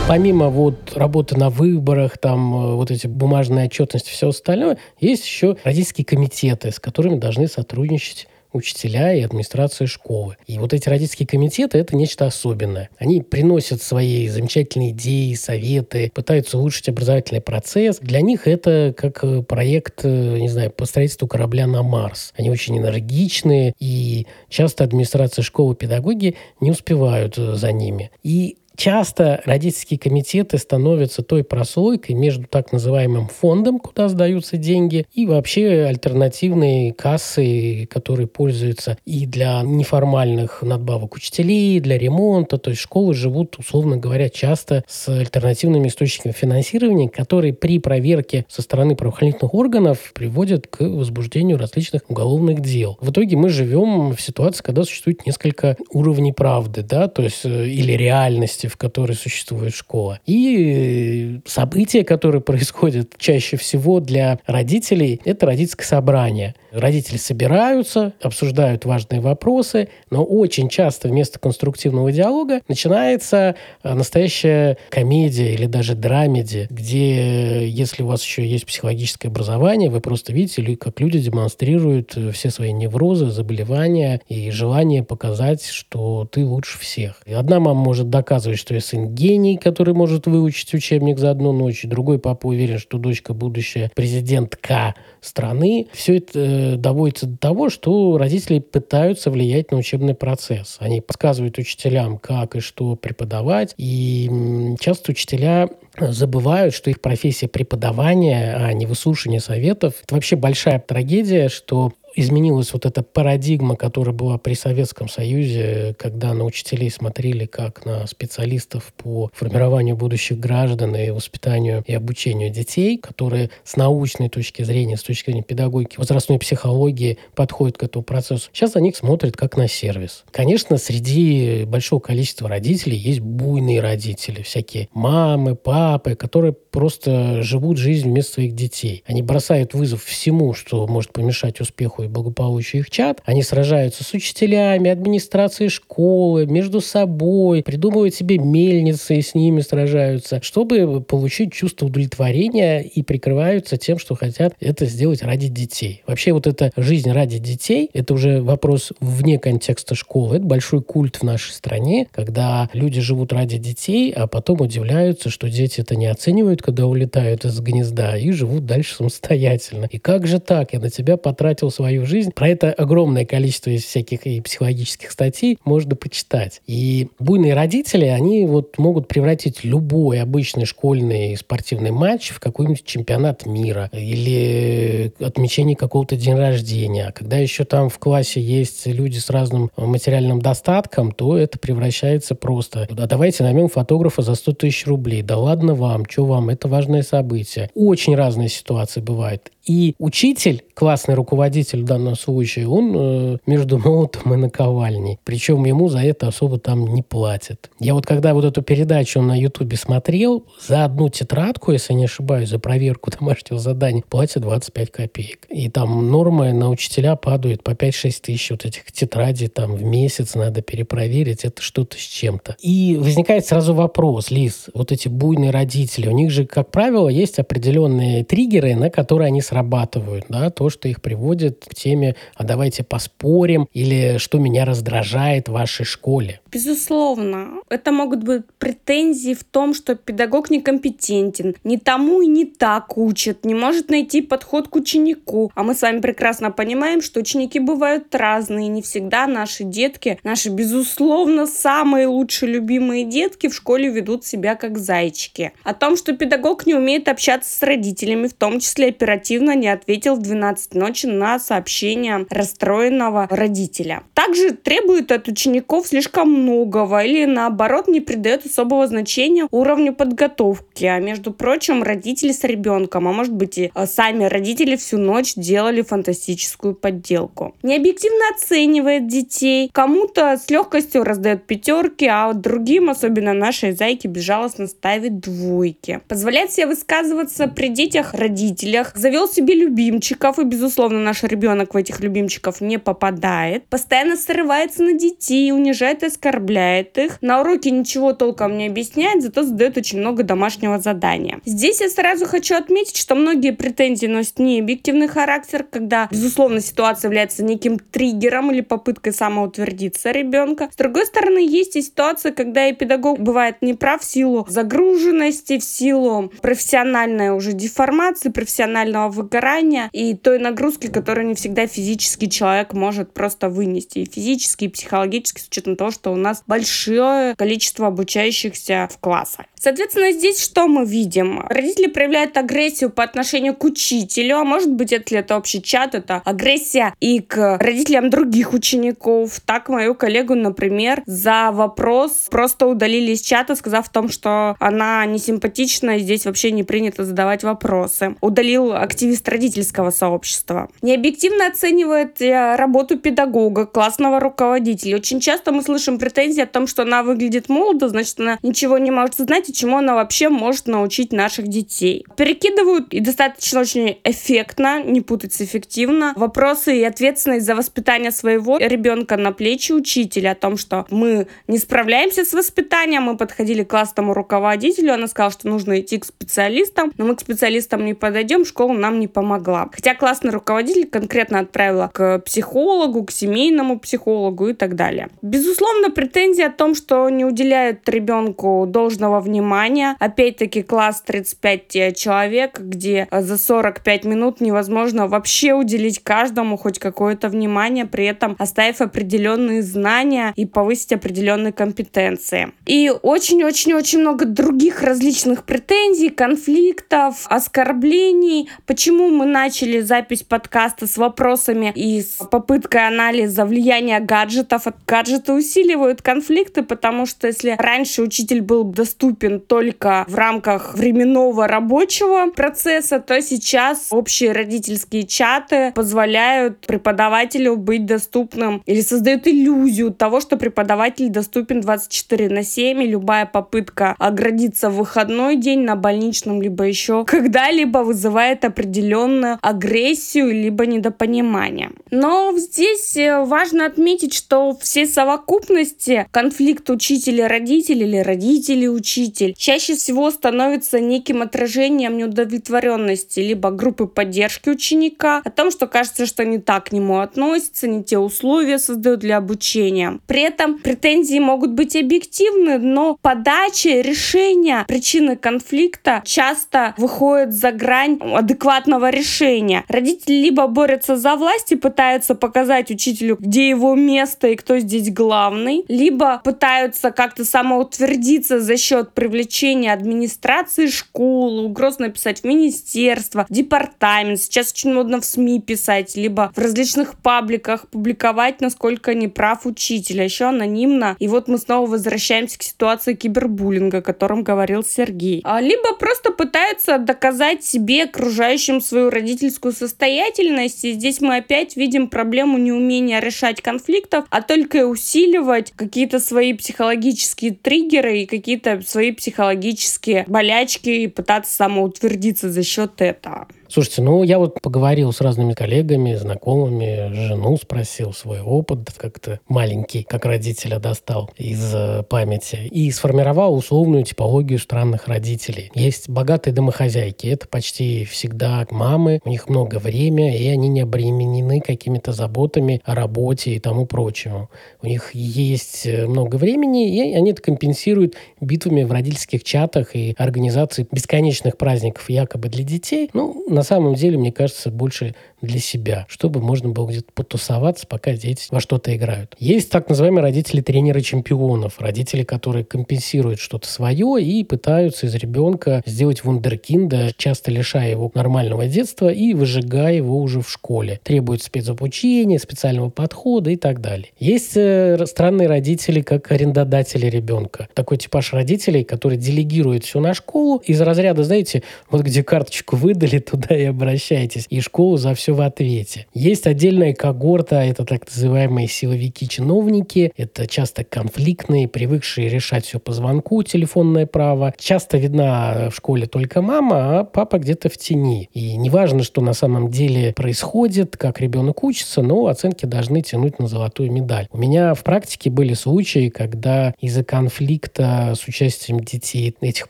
помимо 0.10 0.50
вот 0.50 0.94
работы 0.96 1.38
на 1.38 1.52
выборах, 1.52 2.18
там 2.18 2.52
э, 2.56 2.74
вот 2.74 2.90
эти 2.90 3.06
бумажные 3.06 3.68
отчетности, 3.68 4.10
все 4.10 4.30
остальное, 4.30 4.80
есть 5.00 5.24
еще 5.24 5.56
родительские 5.64 6.04
комитеты, 6.04 6.72
с 6.72 6.80
которыми 6.80 7.20
должны 7.20 7.48
сотрудничать 7.48 8.28
учителя 8.54 9.14
и 9.14 9.22
администрация 9.22 9.88
школы. 9.88 10.38
И 10.48 10.58
вот 10.58 10.74
эти 10.74 10.90
родительские 10.90 11.28
комитеты— 11.28 11.78
это 11.80 11.96
нечто 11.96 12.26
особенное. 12.26 12.90
Они 12.98 13.22
приносят 13.22 13.82
свои 13.82 14.28
замечательные 14.28 14.92
идеи, 14.92 15.34
советы, 15.34 16.12
пытаются 16.14 16.58
улучшить 16.58 16.90
образовательный 16.90 17.42
процесс. 17.42 18.00
Для 18.00 18.22
них 18.22 18.48
это 18.48 18.94
как 18.98 19.24
э, 19.24 19.42
проект, 19.44 20.02
э, 20.04 20.38
не 20.38 20.50
знаю, 20.50 20.72
по 20.72 20.86
строительству 20.86 21.28
корабля 21.28 21.68
на 21.68 21.84
Марс. 21.84 22.34
Они 22.38 22.50
очень 22.50 22.78
энергичные, 22.78 23.74
и 23.80 24.28
часто 24.50 24.84
администрация 24.84 25.44
школы, 25.44 25.76
педагоги 25.76 26.36
не 26.60 26.72
успевают 26.72 27.38
э, 27.38 27.56
за 27.56 27.72
ними. 27.72 28.12
И 28.24 28.58
часто 28.80 29.42
родительские 29.46 30.00
комитеты 30.00 30.58
становятся 30.58 31.22
той 31.22 31.44
прослойкой 31.44 32.16
между 32.16 32.48
так 32.48 32.72
называемым 32.72 33.28
фондом, 33.28 33.78
куда 33.78 34.08
сдаются 34.08 34.56
деньги, 34.56 35.06
и 35.14 35.26
вообще 35.26 35.86
альтернативной 35.90 36.92
кассой, 36.92 37.88
которые 37.92 38.28
пользуются 38.28 38.98
и 39.06 39.26
для 39.26 39.62
неформальных 39.64 40.62
надбавок 40.62 41.16
учителей, 41.16 41.82
для 41.82 41.98
ремонта. 41.98 42.58
То 42.58 42.70
есть 42.70 42.82
школы 42.82 43.14
живут, 43.14 43.60
условно 43.60 43.98
говоря, 43.98 44.30
часто 44.30 44.86
с 44.88 45.10
альтернативными 45.10 45.90
источниками 45.90 46.32
финансирования, 46.32 47.10
которые 47.10 47.54
при 47.54 47.80
проверке 47.80 48.46
со 48.48 48.62
стороны 48.62 48.96
правоохранительных 48.96 49.54
органов 49.54 50.14
приводят 50.14 50.68
к 50.68 50.80
возбуждению 50.80 51.58
различных 51.58 52.04
уголовных 52.10 52.62
дел. 52.62 52.98
В 53.02 53.12
итоге 53.12 53.36
мы 53.36 53.50
живем 53.50 54.16
в 54.16 54.22
ситуации, 54.22 54.64
когда 54.64 54.86
существует 54.86 55.26
несколько 55.26 55.76
уровней 55.92 56.32
правды, 56.32 56.82
да, 56.82 57.10
то 57.10 57.24
есть 57.24 57.42
э, 57.44 57.68
или 57.68 57.92
реальности, 57.92 58.69
в 58.70 58.78
которой 58.78 59.14
существует 59.14 59.74
школа. 59.76 60.20
И 60.26 61.42
события, 61.46 62.04
которые 62.04 62.42
происходят 62.42 63.14
чаще 63.18 63.58
всего 63.58 64.00
для 64.00 64.40
родителей, 64.46 65.20
это 65.26 65.46
родительское 65.46 65.86
собрание. 65.86 66.56
Родители 66.72 67.18
собираются, 67.18 68.14
обсуждают 68.22 68.86
важные 68.86 69.22
вопросы, 69.22 69.90
но 70.10 70.24
очень 70.24 70.70
часто 70.70 71.08
вместо 71.08 71.40
конструктивного 71.40 72.12
диалога 72.12 72.62
начинается 72.68 73.56
э, 73.84 73.94
настоящая 73.94 74.78
комедия 74.90 75.54
или 75.54 75.66
даже 75.66 75.96
драмеди, 75.96 76.68
где, 76.70 77.68
если 77.68 78.04
у 78.04 78.08
вас 78.08 78.24
еще 78.24 78.46
есть 78.46 78.66
психологическое 78.66 79.30
образование, 79.30 79.90
вы 79.90 80.00
просто 80.00 80.34
видите, 80.34 80.76
как 80.76 81.00
люди 81.00 81.20
демонстрируют 81.20 82.16
э, 82.16 82.32
все 82.32 82.50
свои 82.50 82.72
неврозы, 82.72 83.30
заболевания 83.30 84.22
и 84.28 84.52
желание 84.52 85.04
показать, 85.04 85.66
что 85.66 86.28
ты 86.32 86.46
лучше 86.46 86.78
всех. 86.80 87.22
И 87.26 87.34
одна 87.34 87.60
мама 87.60 87.80
может 87.80 88.10
доказывать, 88.10 88.60
что 88.60 88.74
я 88.74 88.82
сын 88.82 89.14
гений, 89.14 89.58
который 89.58 89.94
может 89.94 90.28
выучить 90.28 90.74
учебник 90.74 91.18
за 91.20 91.32
одну 91.32 91.52
ночь. 91.52 91.84
Другой 91.84 92.20
папа 92.20 92.48
уверен, 92.48 92.78
что 92.78 92.98
дочка 92.98 93.34
будущая 93.34 93.92
президентка 93.96 94.96
страны. 95.22 95.88
Все 95.94 96.18
это 96.18 96.59
э, 96.60 96.76
доводится 96.76 97.28
до 97.28 97.38
того, 97.38 97.70
что 97.70 98.18
родители 98.18 98.60
пытаются 98.60 99.32
влиять 99.32 99.72
на 99.72 99.78
учебный 99.78 100.16
процесс. 100.16 100.78
Они 100.80 101.02
подсказывают 101.02 101.58
учителям, 101.58 102.18
как 102.18 102.56
и 102.56 102.60
что 102.60 102.96
преподавать. 102.96 103.74
И 103.78 104.76
часто 104.80 105.12
учителя 105.12 105.70
забывают, 106.00 106.74
что 106.74 106.90
их 106.90 107.02
профессия 107.02 107.48
преподавания, 107.48 108.56
а 108.56 108.74
не 108.74 108.86
выслушивание 108.86 109.42
советов. 109.42 109.96
Это 110.04 110.16
вообще 110.16 110.36
большая 110.36 110.80
трагедия, 110.80 111.50
что 111.50 111.94
изменилась 112.16 112.74
вот 112.74 112.86
эта 112.86 113.04
парадигма, 113.04 113.76
которая 113.76 114.14
была 114.14 114.38
при 114.38 114.54
Советском 114.54 115.10
Союзе, 115.10 115.96
когда 115.98 116.34
на 116.34 116.44
учителей 116.44 116.90
смотрели 116.90 117.46
как 117.46 117.86
на 117.86 118.08
специалистов 118.08 118.94
по 118.98 119.30
формированию 119.34 119.96
будущих 119.96 120.40
граждан 120.40 120.96
и 120.96 121.10
воспитанию 121.12 121.84
и 121.88 121.94
обучению 121.94 122.50
детей, 122.50 122.98
которые 122.98 123.50
с 123.64 123.76
научной 123.76 124.30
точки 124.30 124.64
зрения, 124.64 124.98
с 124.98 125.04
точки 125.04 125.26
зрения 125.32 125.44
педагогики, 125.44 125.98
возрастной 125.98 126.40
психологии 126.40 127.18
подходят 127.36 127.78
к 127.78 127.84
этому 127.84 128.04
процессу. 128.04 128.50
Сейчас 128.54 128.74
на 128.74 128.80
них 128.80 128.96
смотрят 128.96 129.36
как 129.38 129.58
на 129.58 129.68
сервис. 129.68 130.24
Конечно, 130.32 130.78
среди 130.78 131.64
большого 131.66 132.00
количества 132.00 132.50
родителей 132.50 132.98
есть 132.98 133.20
буйные 133.20 133.82
родители, 133.82 134.42
всякие 134.42 134.90
мамы, 134.94 135.56
папы, 135.56 136.16
которые 136.16 136.54
просто 136.54 137.42
живут 137.44 137.78
жизнь 137.78 138.10
вместо 138.10 138.34
своих 138.34 138.54
детей. 138.54 139.04
Они 139.08 139.22
бросают 139.22 139.74
вызов 139.74 140.04
всему, 140.04 140.54
что 140.54 140.86
может 140.88 141.12
помешать 141.12 141.60
успеху 141.62 141.99
и 142.04 142.08
благополучию 142.08 142.82
их 142.82 142.90
чат. 142.90 143.22
Они 143.26 143.44
сражаются 143.44 144.04
с 144.04 144.14
учителями, 144.14 144.90
администрацией 144.90 145.70
школы, 145.70 146.46
между 146.46 146.82
собой, 146.82 147.64
придумывают 147.64 148.14
себе 148.14 148.38
мельницы 148.38 149.18
и 149.18 149.22
с 149.22 149.36
ними 149.36 149.62
сражаются, 149.62 150.40
чтобы 150.42 151.02
получить 151.02 151.54
чувство 151.54 151.88
удовлетворения 151.88 152.82
и 152.82 153.02
прикрываются 153.02 153.78
тем, 153.78 153.98
что 154.00 154.16
хотят 154.16 154.54
это 154.60 154.86
сделать 154.86 155.24
ради 155.24 155.48
детей. 155.48 156.04
Вообще 156.08 156.34
вот 156.34 156.48
эта 156.48 156.72
жизнь 156.76 157.12
ради 157.12 157.40
детей, 157.40 157.90
это 157.94 158.14
уже 158.14 158.42
вопрос 158.42 158.92
вне 159.00 159.40
контекста 159.40 159.96
школы. 159.96 160.38
Это 160.38 160.46
большой 160.46 160.82
культ 160.82 161.18
в 161.18 161.24
нашей 161.24 161.52
стране, 161.52 162.08
когда 162.12 162.70
люди 162.74 163.02
живут 163.02 163.34
ради 163.34 163.58
детей, 163.58 164.12
а 164.12 164.28
потом 164.28 164.62
удивляются, 164.62 165.30
что 165.30 165.50
дети 165.50 165.82
это 165.82 165.96
не 165.96 166.08
оценивают, 166.08 166.62
когда 166.62 166.86
улетают 166.86 167.46
из 167.46 167.60
гнезда 167.60 168.18
и 168.18 168.32
живут 168.32 168.66
дальше 168.66 168.96
самостоятельно. 168.96 169.88
И 169.90 169.98
как 169.98 170.28
же 170.28 170.40
так? 170.40 170.74
Я 170.74 170.80
на 170.80 170.90
тебя 170.90 171.18
потратил 171.18 171.72
свою 171.72 171.89
свою 171.90 172.06
жизнь. 172.06 172.32
Про 172.32 172.50
это 172.50 172.72
огромное 172.72 173.26
количество 173.26 173.72
из 173.72 173.84
всяких 173.84 174.28
и 174.28 174.42
психологических 174.42 175.10
статей 175.10 175.58
можно 175.66 175.96
почитать. 175.96 176.62
И 176.68 177.08
буйные 177.18 177.56
родители, 177.56 178.06
они 178.06 178.46
вот 178.46 178.78
могут 178.78 179.08
превратить 179.08 179.64
любой 179.64 180.22
обычный 180.22 180.66
школьный 180.66 181.36
спортивный 181.36 181.90
матч 181.90 182.30
в 182.30 182.40
какой-нибудь 182.40 182.86
чемпионат 182.86 183.48
мира 183.48 183.90
или 183.92 185.12
отмечение 185.20 185.76
какого-то 185.76 186.16
день 186.16 186.36
рождения. 186.36 187.08
А 187.08 187.12
когда 187.12 187.38
еще 187.38 187.64
там 187.64 187.90
в 187.90 187.98
классе 187.98 188.40
есть 188.40 188.86
люди 188.86 189.18
с 189.18 189.32
разным 189.32 189.72
материальным 189.76 190.44
достатком, 190.44 191.12
то 191.12 191.40
это 191.40 191.58
превращается 191.58 192.36
просто. 192.36 192.88
Да 192.92 193.08
давайте 193.08 193.42
наймем 193.44 193.68
фотографа 193.68 194.22
за 194.22 194.36
100 194.36 194.54
тысяч 194.54 194.86
рублей. 194.86 195.24
Да 195.24 195.38
ладно 195.38 195.74
вам, 195.74 196.06
что 196.08 196.26
вам, 196.26 196.50
это 196.50 196.68
важное 196.68 197.02
событие. 197.02 197.72
Очень 197.74 198.16
разные 198.16 198.50
ситуации 198.50 199.02
бывают. 199.02 199.52
И 199.70 199.94
учитель, 200.00 200.64
классный 200.74 201.14
руководитель 201.14 201.84
в 201.84 201.86
данном 201.86 202.16
случае, 202.16 202.68
он 202.68 202.96
э, 202.96 203.38
между 203.46 203.78
молотом 203.78 204.34
и 204.34 204.38
наковальней. 204.38 205.20
Причем 205.24 205.64
ему 205.64 205.90
за 205.90 206.00
это 206.00 206.28
особо 206.28 206.58
там 206.58 206.88
не 206.88 207.04
платят. 207.04 207.70
Я 207.80 207.94
вот 207.94 208.08
когда 208.08 208.34
вот 208.34 208.46
эту 208.46 208.64
передачу 208.64 209.22
на 209.22 209.40
Ютубе 209.40 209.78
смотрел, 209.78 210.44
за 210.68 210.86
одну 210.86 211.10
тетрадку, 211.10 211.72
если 211.72 211.94
не 211.94 212.06
ошибаюсь, 212.06 212.50
за 212.50 212.58
проверку 212.58 213.12
домашнего 213.12 213.60
задания 213.60 214.02
платят 214.10 214.42
25 214.42 214.92
копеек. 214.92 215.46
И 215.50 215.70
там 215.70 216.10
нормы 216.10 216.52
на 216.52 216.72
учителя 216.72 217.16
падают 217.16 217.62
по 217.62 217.72
5-6 217.72 218.22
тысяч 218.24 218.50
вот 218.50 218.66
этих 218.66 218.92
тетрадей 218.92 219.50
там 219.50 219.76
в 219.76 219.84
месяц 219.84 220.34
надо 220.34 220.64
перепроверить. 220.64 221.46
Это 221.46 221.62
что-то 221.62 221.96
с 221.96 222.02
чем-то. 222.02 222.56
И 222.60 222.98
возникает 223.00 223.46
сразу 223.46 223.76
вопрос, 223.76 224.32
Лиз, 224.32 224.70
вот 224.74 224.92
эти 224.92 225.10
буйные 225.10 225.52
родители, 225.52 226.08
у 226.08 226.14
них 226.14 226.32
же, 226.32 226.48
как 226.48 226.72
правило, 226.72 227.08
есть 227.08 227.38
определенные 227.38 228.24
триггеры, 228.24 228.74
на 228.74 228.90
которые 228.90 229.28
они 229.28 229.44
срабатывают. 229.60 230.26
Да? 230.30 230.50
То, 230.50 230.70
что 230.70 230.88
их 230.88 231.02
приводит 231.02 231.66
к 231.70 231.76
теме 231.76 232.16
«а 232.36 232.44
давайте 232.44 232.84
поспорим» 232.84 233.68
или 233.74 234.18
«что 234.18 234.40
меня 234.40 234.66
раздражает 234.66 235.50
в 235.50 235.54
вашей 235.54 235.86
школе». 235.86 236.40
Безусловно. 236.52 237.62
Это 237.70 237.92
могут 237.92 238.24
быть 238.24 238.44
претензии 238.58 239.34
в 239.34 239.44
том, 239.44 239.74
что 239.74 239.96
педагог 239.96 240.50
некомпетентен, 240.50 241.56
не 241.64 241.78
тому 241.78 242.22
и 242.22 242.28
не 242.28 242.46
так 242.46 242.98
учит, 242.98 243.46
не 243.46 243.54
может 243.54 243.90
найти 243.90 244.22
подход 244.22 244.68
к 244.68 244.76
ученику. 244.76 245.52
А 245.54 245.64
мы 245.64 245.76
с 245.76 245.82
вами 245.82 246.00
прекрасно 246.00 246.50
понимаем, 246.52 247.02
что 247.02 247.20
ученики 247.20 247.60
бывают 247.60 248.14
разные, 248.16 248.68
не 248.68 248.82
всегда 248.82 249.28
наши 249.28 249.64
детки, 249.64 250.20
наши, 250.24 250.50
безусловно, 250.50 251.46
самые 251.46 252.08
лучшие 252.08 252.52
любимые 252.52 253.04
детки 253.04 253.48
в 253.48 253.56
школе 253.56 253.90
ведут 253.90 254.26
себя 254.26 254.56
как 254.56 254.78
зайчики. 254.78 255.54
О 255.64 255.74
том, 255.74 255.98
что 255.98 256.14
педагог 256.14 256.66
не 256.66 256.74
умеет 256.74 257.08
общаться 257.08 257.56
с 257.56 257.62
родителями, 257.62 258.28
в 258.28 258.34
том 258.34 258.60
числе 258.60 258.88
оперативно 258.88 259.56
не 259.56 259.68
ответил 259.68 260.16
в 260.16 260.22
12 260.22 260.74
ночи 260.74 261.06
на 261.06 261.40
сообщение 261.40 262.26
расстроенного 262.30 263.28
родителя. 263.30 264.04
Также 264.14 264.52
требует 264.52 265.12
от 265.12 265.28
учеников 265.28 265.88
слишком 265.88 266.39
многого 266.40 267.04
или 267.04 267.26
наоборот 267.26 267.88
не 267.88 268.02
придает 268.02 268.46
особого 268.46 268.88
значения 268.88 269.48
уровню 269.52 269.94
подготовки. 269.94 270.86
А 270.86 271.00
между 271.00 271.32
прочим, 271.32 271.84
родители 271.84 272.32
с 272.32 272.44
ребенком, 272.44 273.08
а 273.08 273.12
может 273.12 273.34
быть 273.34 273.58
и 273.58 273.72
э, 273.74 273.86
сами 273.86 274.26
родители 274.26 274.76
всю 274.76 274.98
ночь 274.98 275.34
делали 275.36 275.82
фантастическую 275.82 276.74
подделку. 276.74 277.56
Необъективно 277.64 278.24
оценивает 278.36 279.08
детей, 279.08 279.70
кому-то 279.72 280.38
с 280.38 280.50
легкостью 280.50 281.04
раздает 281.04 281.46
пятерки, 281.46 282.06
а 282.06 282.34
другим, 282.34 282.90
особенно 282.90 283.34
нашей 283.34 283.74
зайке, 283.74 284.08
безжалостно 284.08 284.68
ставит 284.68 285.20
двойки. 285.20 286.02
Позволяет 286.08 286.52
себе 286.52 286.68
высказываться 286.68 287.48
при 287.48 287.68
детях, 287.68 288.14
родителях, 288.14 288.94
завел 288.96 289.28
себе 289.28 289.56
любимчиков, 289.56 290.40
и, 290.40 290.44
безусловно, 290.44 291.00
наш 291.00 291.24
ребенок 291.24 291.74
в 291.74 291.78
этих 291.78 292.00
любимчиков 292.00 292.62
не 292.62 292.80
попадает, 292.80 293.66
постоянно 293.66 294.16
срывается 294.16 294.84
на 294.84 294.94
детей, 294.94 295.52
унижает 295.52 296.04
и 296.04 296.08
оскорбляет 296.08 296.29
их, 296.38 297.22
на 297.22 297.42
уроке 297.42 297.72
ничего 297.72 298.14
толком 298.14 298.58
не 298.58 298.68
объясняет, 298.68 299.22
зато 299.22 299.44
задает 299.44 299.78
очень 299.78 300.00
много 300.00 300.24
домашнего 300.24 300.80
задания. 300.80 301.40
Здесь 301.46 301.82
я 301.82 301.90
сразу 301.90 302.26
хочу 302.26 302.56
отметить, 302.56 302.98
что 302.98 303.16
многие 303.16 303.52
претензии 303.52 304.08
носят 304.08 304.40
не 304.40 304.60
объективный 304.60 305.08
характер, 305.08 305.66
когда, 305.70 306.08
безусловно, 306.12 306.62
ситуация 306.62 307.10
является 307.10 307.44
неким 307.44 307.80
триггером 307.80 308.52
или 308.52 308.62
попыткой 308.62 309.14
самоутвердиться 309.14 310.12
ребенка. 310.12 310.70
С 310.72 310.76
другой 310.76 311.06
стороны, 311.06 311.40
есть 311.40 311.76
и 311.76 311.82
ситуация, 311.82 312.32
когда 312.32 312.68
и 312.68 312.74
педагог 312.74 313.20
бывает 313.20 313.58
неправ 313.62 314.02
в 314.02 314.06
силу 314.06 314.46
загруженности, 314.50 315.60
в 315.60 315.64
силу 315.64 316.32
профессиональной 316.42 317.36
уже 317.36 317.54
деформации, 317.54 318.30
профессионального 318.30 319.10
выгорания 319.10 319.90
и 319.92 320.16
той 320.16 320.40
нагрузки, 320.40 320.88
которую 320.88 321.28
не 321.28 321.36
всегда 321.36 321.68
физически 321.68 322.28
человек 322.28 322.74
может 322.74 323.14
просто 323.14 323.50
вынести. 323.50 324.00
И 324.00 324.10
физически, 324.10 324.66
и 324.66 324.70
психологически, 324.70 325.42
с 325.42 325.48
учетом 325.48 325.76
того, 325.76 325.92
что 325.92 326.12
у 326.12 326.16
нас 326.20 326.44
большое 326.48 327.36
количество 327.36 327.88
обучающихся 327.88 328.88
в 328.92 328.98
классах. 329.00 329.46
Соответственно, 329.60 330.12
здесь 330.12 330.42
что 330.42 330.68
мы 330.68 330.86
видим? 330.86 331.46
Родители 331.50 331.88
проявляют 331.88 332.38
агрессию 332.38 332.90
по 332.90 333.04
отношению 333.04 333.56
к 333.56 333.64
учителю, 333.64 334.38
а 334.38 334.44
может 334.44 334.72
быть, 334.72 334.92
если 334.92 335.20
это 335.20 335.36
общий 335.36 335.62
чат, 335.62 335.96
это 335.96 336.22
агрессия 336.24 336.94
и 337.00 337.20
к 337.20 337.58
родителям 337.60 338.10
других 338.10 338.54
учеников. 338.54 339.40
Так 339.42 339.68
мою 339.70 339.96
коллегу, 339.96 340.36
например, 340.36 341.04
за 341.06 341.52
вопрос 341.52 342.28
просто 342.32 342.68
удалили 342.68 343.12
из 343.12 343.22
чата, 343.22 343.56
сказав 343.56 343.88
в 343.88 343.90
том, 343.90 344.10
что 344.10 344.56
она 344.60 345.06
не 345.06 345.20
симпатична, 345.20 345.98
и 345.98 346.00
здесь 346.00 346.26
вообще 346.26 346.52
не 346.52 346.64
принято 346.64 347.04
задавать 347.04 347.44
вопросы. 347.44 348.16
Удалил 348.22 348.74
активист 348.74 349.28
родительского 349.28 349.92
сообщества. 349.92 350.70
Необъективно 350.82 351.48
оценивает 351.48 352.22
э, 352.22 352.56
работу 352.56 352.98
педагога, 352.98 353.66
классного 353.66 354.20
руководителя. 354.20 354.96
Очень 354.96 355.20
часто 355.20 355.52
мы 355.52 355.62
слышим 355.64 356.00
претензии 356.10 356.42
о 356.42 356.48
том, 356.48 356.68
что 356.68 356.82
она 356.82 357.04
выглядит 357.04 357.50
молодо, 357.50 357.88
значит, 357.88 358.20
она 358.20 358.40
ничего 358.42 358.78
не 358.78 358.92
может 358.92 359.16
знать, 359.16 359.50
и 359.50 359.54
чему 359.54 359.78
она 359.78 359.96
вообще 359.96 360.30
может 360.30 360.68
научить 360.68 361.14
наших 361.14 361.48
детей. 361.48 362.06
Перекидывают 362.18 362.94
и 362.94 363.00
достаточно 363.00 363.62
очень 363.62 364.00
эффектно, 364.04 364.82
не 364.84 365.02
путать 365.02 365.34
с 365.34 365.42
эффективно, 365.42 366.14
вопросы 366.16 366.78
и 366.78 366.84
ответственность 366.84 367.46
за 367.46 367.56
воспитание 367.56 368.12
своего 368.12 368.58
ребенка 368.58 369.18
на 369.18 369.32
плечи 369.32 369.72
учителя, 369.72 370.32
о 370.32 370.36
том, 370.36 370.58
что 370.58 370.86
мы 370.90 371.28
не 371.48 371.58
справляемся 371.58 372.26
с 372.26 372.34
воспитанием, 372.34 373.04
мы 373.04 373.18
подходили 373.18 373.64
к 373.64 373.70
классному 373.70 374.14
руководителю, 374.14 374.94
она 374.94 375.08
сказала, 375.08 375.32
что 375.32 375.48
нужно 375.48 375.80
идти 375.80 376.00
к 376.00 376.06
специалистам, 376.06 376.92
но 376.98 377.06
мы 377.06 377.16
к 377.16 377.22
специалистам 377.22 377.86
не 377.86 377.94
подойдем, 377.94 378.46
школа 378.46 378.74
нам 378.74 379.00
не 379.00 379.08
помогла. 379.08 379.70
Хотя 379.72 379.94
классный 379.94 380.32
руководитель 380.32 380.88
конкретно 380.88 381.40
отправила 381.40 381.92
к 381.94 382.20
психологу, 382.20 383.04
к 383.04 383.12
семейному 383.12 383.80
психологу 383.80 384.50
и 384.50 384.54
так 384.54 384.76
далее. 384.76 385.10
Безусловно, 385.22 385.90
претензии 386.00 386.44
о 386.44 386.50
том, 386.50 386.76
что 386.76 387.10
не 387.10 387.26
уделяют 387.26 387.90
ребенку 387.90 388.66
должного 388.66 389.20
внимания. 389.20 389.98
Опять-таки 390.00 390.64
класс 390.64 391.02
35 391.06 391.98
человек, 391.98 392.58
где 392.58 393.10
за 393.12 393.38
45 393.38 394.06
минут 394.06 394.40
невозможно 394.40 395.08
вообще 395.10 395.54
уделить 395.54 396.02
каждому 396.02 396.56
хоть 396.56 396.80
какое-то 396.80 397.28
внимание, 397.28 397.86
при 397.86 398.06
этом 398.06 398.38
оставив 398.40 398.80
определенные 398.80 399.62
знания 399.62 400.32
и 400.38 400.46
повысить 400.46 400.94
определенные 400.94 401.52
компетенции. 401.52 402.54
И 402.66 402.90
очень-очень-очень 402.90 404.00
много 404.00 404.24
других 404.24 404.82
различных 404.82 405.44
претензий, 405.44 406.08
конфликтов, 406.08 407.26
оскорблений. 407.26 408.50
Почему 408.66 409.10
мы 409.10 409.26
начали 409.26 409.82
запись 409.82 410.24
подкаста 410.24 410.88
с 410.88 410.96
вопросами 410.96 411.74
и 411.76 412.02
с 412.02 412.26
попыткой 412.32 412.88
анализа 412.88 413.44
влияния 413.44 414.00
гаджетов? 414.00 414.64
Гаджеты 414.88 415.34
усиливают 415.34 415.89
конфликты, 416.02 416.64
потому 416.64 417.06
что 417.06 417.28
если 417.28 417.56
раньше 417.58 418.02
учитель 418.02 418.42
был 418.42 418.64
доступен 418.64 419.00
доступен 419.00 419.40
только 419.40 420.06
в 420.08 420.16
рамках 420.16 420.76
временного 420.76 421.48
рабочего 421.48 422.30
процесса, 422.32 423.00
то 423.00 423.22
сейчас 423.22 423.88
общие 423.92 424.32
родительские 424.32 425.04
чаты 425.04 425.72
позволяют 425.74 426.60
преподавателю 426.68 427.56
быть 427.56 427.86
доступным 427.86 428.62
или 428.66 428.82
создают 428.82 429.28
иллюзию 429.28 429.92
того, 429.92 430.20
что 430.22 430.38
преподаватель 430.38 431.10
доступен 431.10 431.62
24 431.62 432.30
на 432.30 432.44
7, 432.44 432.84
и 432.84 432.88
любая 432.88 433.26
попытка 433.26 433.96
оградиться 434.00 434.70
в 434.70 434.78
выходной 434.78 435.36
день 435.36 435.62
на 435.62 435.76
больничном, 435.76 436.42
либо 436.42 436.66
еще 436.66 437.06
когда-либо 437.06 437.80
вызывает 437.80 438.46
определенную 438.46 439.40
агрессию, 439.42 440.32
либо 440.32 440.66
недопонимание. 440.66 441.72
Но 441.92 442.34
здесь 442.38 442.98
э, 442.98 443.24
важно 443.24 443.66
отметить, 443.66 444.14
что 444.14 444.58
все 444.60 444.86
совокупности 444.86 445.79
конфликт 446.12 446.70
учителя-родитель 446.70 447.84
или 447.84 447.98
родители-учитель 447.98 449.34
чаще 449.38 449.76
всего 449.76 450.12
становится 450.12 450.80
неким 450.80 451.22
отражением 451.22 451.98
неудовлетворенности 451.98 453.20
либо 453.20 453.52
группы 453.52 453.88
поддержки 453.88 454.50
ученика, 454.50 455.22
о 455.24 455.30
том, 455.30 455.52
что 455.52 455.68
кажется, 455.68 456.06
что 456.06 456.26
не 456.26 456.40
так 456.40 456.66
к 456.66 456.72
нему 456.72 457.00
относятся, 457.00 457.68
не 457.68 457.84
те 457.84 457.98
условия 457.98 458.60
создают 458.60 459.00
для 459.00 459.18
обучения. 459.18 460.00
При 460.08 460.22
этом 460.22 460.60
претензии 460.60 461.20
могут 461.20 461.52
быть 461.52 461.76
объективны, 461.76 462.58
но 462.58 462.98
подача 463.02 463.82
решения 463.82 464.66
причины 464.68 465.16
конфликта 465.16 466.02
часто 466.06 466.74
выходит 466.78 467.34
за 467.34 467.52
грань 467.52 468.00
адекватного 468.02 468.90
решения. 468.90 469.64
Родители 469.68 470.16
либо 470.16 470.48
борются 470.48 470.96
за 470.96 471.16
власть 471.16 471.52
и 471.52 471.56
пытаются 471.56 472.16
показать 472.16 472.72
учителю, 472.72 473.18
где 473.20 473.50
его 473.50 473.76
место 473.76 474.28
и 474.28 474.36
кто 474.36 474.60
здесь 474.60 474.92
главный, 474.92 475.59
либо 475.68 476.22
пытаются 476.24 476.92
как-то 476.92 477.26
самоутвердиться 477.26 478.40
за 478.40 478.58
счет 478.58 478.94
привлечения 478.94 479.74
администрации 479.74 480.68
школ, 480.68 481.46
угроз 481.46 481.80
написать 481.80 482.22
в 482.22 482.24
министерство, 482.24 483.26
департамент. 483.30 484.22
Сейчас 484.22 484.52
очень 484.52 484.74
модно 484.74 485.02
в 485.02 485.06
СМИ 485.06 485.42
писать, 485.42 485.96
либо 485.96 486.32
в 486.36 486.40
различных 486.40 486.98
пабликах 486.98 487.68
публиковать, 487.70 488.42
насколько 488.42 488.94
не 488.94 489.08
прав 489.08 489.46
учитель, 489.46 490.02
а 490.02 490.04
еще 490.04 490.26
анонимно. 490.26 490.96
И 491.00 491.08
вот 491.08 491.28
мы 491.28 491.38
снова 491.38 491.68
возвращаемся 491.68 492.38
к 492.38 492.44
ситуации 492.44 492.94
кибербуллинга, 492.94 493.80
о 493.80 493.82
котором 493.82 494.24
говорил 494.24 494.64
Сергей. 494.64 495.22
А, 495.24 495.42
либо 495.42 495.74
просто 495.74 496.12
пытаются 496.12 496.78
доказать 496.78 497.44
себе, 497.44 497.84
окружающим 497.84 498.62
свою 498.62 498.90
родительскую 498.90 499.54
состоятельность. 499.54 500.64
И 500.66 500.74
здесь 500.74 501.02
мы 501.02 501.18
опять 501.18 501.56
видим 501.56 501.88
проблему 501.88 502.38
неумения 502.38 503.00
решать 503.00 503.42
конфликтов, 503.42 504.06
а 504.10 504.22
только 504.22 504.66
усиливать 504.68 505.49
какие-то 505.56 506.00
свои 506.00 506.34
психологические 506.34 507.32
триггеры 507.32 508.00
и 508.00 508.06
какие-то 508.06 508.62
свои 508.62 508.92
психологические 508.92 510.06
болячки 510.08 510.70
и 510.70 510.88
пытаться 510.88 511.34
самоутвердиться 511.34 512.30
за 512.30 512.44
счет 512.44 512.82
этого. 512.82 513.28
Слушайте, 513.52 513.82
ну 513.82 514.04
я 514.04 514.20
вот 514.20 514.40
поговорил 514.44 514.94
с 514.94 515.02
разными 515.02 515.34
коллегами, 515.34 515.96
знакомыми, 515.96 516.94
жену 516.94 517.36
спросил 517.36 517.94
свой 517.94 518.22
опыт, 518.22 518.72
как-то 518.78 519.20
маленький, 519.28 519.82
как 519.82 520.06
родителя 520.06 520.60
достал 520.60 521.10
из 521.18 521.52
э, 521.56 521.82
памяти, 521.82 522.48
и 522.52 522.70
сформировал 522.70 523.34
условную 523.34 523.84
типологию 523.84 524.38
странных 524.38 524.88
родителей. 524.88 525.50
Есть 525.56 525.90
богатые 525.90 526.32
домохозяйки, 526.32 527.08
это 527.08 527.28
почти 527.28 527.86
всегда 527.86 528.46
мамы, 528.52 529.00
у 529.04 529.10
них 529.10 529.28
много 529.28 529.56
времени, 529.58 530.16
и 530.16 530.28
они 530.28 530.48
не 530.48 530.62
обременены 530.62 531.42
какими-то 531.42 531.92
заботами 531.92 532.62
о 532.66 532.76
работе 532.76 533.32
и 533.32 533.40
тому 533.40 533.66
прочему. 533.66 534.30
У 534.62 534.68
них 534.68 534.94
есть 534.94 535.66
э, 535.66 535.88
много 535.88 536.18
времени, 536.18 536.70
и 536.70 536.94
они 536.94 537.14
это 537.14 537.24
компенсируют 537.24 537.96
битвами 538.22 538.62
в 538.62 538.72
родительских 538.72 539.24
чатах 539.24 539.76
и 539.76 539.96
организацией 539.98 540.68
бесконечных 540.72 541.36
праздников 541.36 541.90
якобы 541.90 542.30
для 542.30 542.44
детей. 542.44 542.92
Ну, 542.94 543.26
на 543.40 543.44
самом 543.44 543.74
деле, 543.74 543.98
мне 543.98 544.12
кажется, 544.12 544.52
больше 544.52 544.96
для 545.22 545.40
себя, 545.40 545.86
чтобы 545.90 546.22
можно 546.22 546.50
было 546.50 546.70
где-то 546.70 546.92
потусоваться, 546.94 547.68
пока 547.68 547.94
дети 547.94 548.28
во 548.30 548.40
что-то 548.40 548.76
играют. 548.76 549.16
Есть 549.20 549.50
так 549.50 549.70
называемые 549.70 550.02
родители-тренеры 550.02 550.82
чемпионов, 550.82 551.60
родители, 551.60 552.04
которые 552.04 552.46
компенсируют 552.46 553.20
что-то 553.20 553.48
свое 553.48 554.02
и 554.02 554.24
пытаются 554.24 554.86
из 554.86 554.96
ребенка 554.96 555.62
сделать 555.66 556.04
вундеркинда, 556.04 556.94
часто 556.98 557.32
лишая 557.32 557.72
его 557.72 557.92
нормального 557.94 558.48
детства 558.48 558.90
и 558.90 559.14
выжигая 559.14 559.76
его 559.76 559.98
уже 560.00 560.22
в 560.22 560.30
школе. 560.30 560.80
Требуют 560.84 561.24
спецобучения, 561.24 562.18
специального 562.18 562.70
подхода 562.70 563.30
и 563.30 563.36
так 563.36 563.62
далее. 563.62 563.90
Есть 564.00 564.36
э, 564.36 564.78
странные 564.86 565.28
родители, 565.28 565.82
как 565.82 566.12
арендодатели 566.12 566.88
ребенка. 566.88 567.48
Такой 567.54 567.78
типаж 567.78 568.14
родителей, 568.14 568.64
который 568.64 568.98
делегирует 568.98 569.66
все 569.66 569.80
на 569.80 569.94
школу 569.94 570.38
из 570.38 570.62
разряда, 570.62 571.04
знаете, 571.04 571.44
вот 571.70 571.82
где 571.82 572.04
карточку 572.04 572.56
выдали, 572.56 573.00
туда 573.00 573.36
и 573.36 573.46
обращайтесь. 573.46 574.26
И 574.30 574.42
школу 574.42 574.78
за 574.78 574.94
все 574.94 575.09
все 575.10 575.14
в 575.14 575.22
ответе. 575.22 575.88
Есть 575.94 576.28
отдельная 576.28 576.74
когорта, 576.74 577.44
это 577.44 577.66
так 577.66 577.88
называемые 577.88 578.48
силовики-чиновники, 578.48 579.92
это 579.98 580.28
часто 580.28 580.64
конфликтные, 580.64 581.48
привыкшие 581.48 582.10
решать 582.10 582.46
все 582.46 582.60
по 582.60 582.74
звонку, 582.74 583.24
телефонное 583.24 583.86
право. 583.86 584.34
Часто 584.38 584.78
видна 584.78 585.50
в 585.50 585.56
школе 585.56 585.88
только 585.88 586.22
мама, 586.22 586.80
а 586.80 586.84
папа 586.84 587.18
где-то 587.18 587.50
в 587.50 587.58
тени. 587.58 588.10
И 588.14 588.38
неважно, 588.38 588.84
что 588.84 589.02
на 589.02 589.14
самом 589.14 589.50
деле 589.50 589.94
происходит, 589.94 590.78
как 590.78 591.02
ребенок 591.02 591.44
учится, 591.44 591.82
но 591.82 592.08
оценки 592.08 592.46
должны 592.46 592.82
тянуть 592.82 593.20
на 593.20 593.28
золотую 593.28 593.72
медаль. 593.72 594.08
У 594.12 594.18
меня 594.18 594.54
в 594.54 594.64
практике 594.64 595.10
были 595.10 595.34
случаи, 595.34 595.90
когда 595.90 596.54
из-за 596.60 596.84
конфликта 596.84 597.94
с 597.96 598.08
участием 598.08 598.60
детей 598.60 599.16
этих 599.22 599.50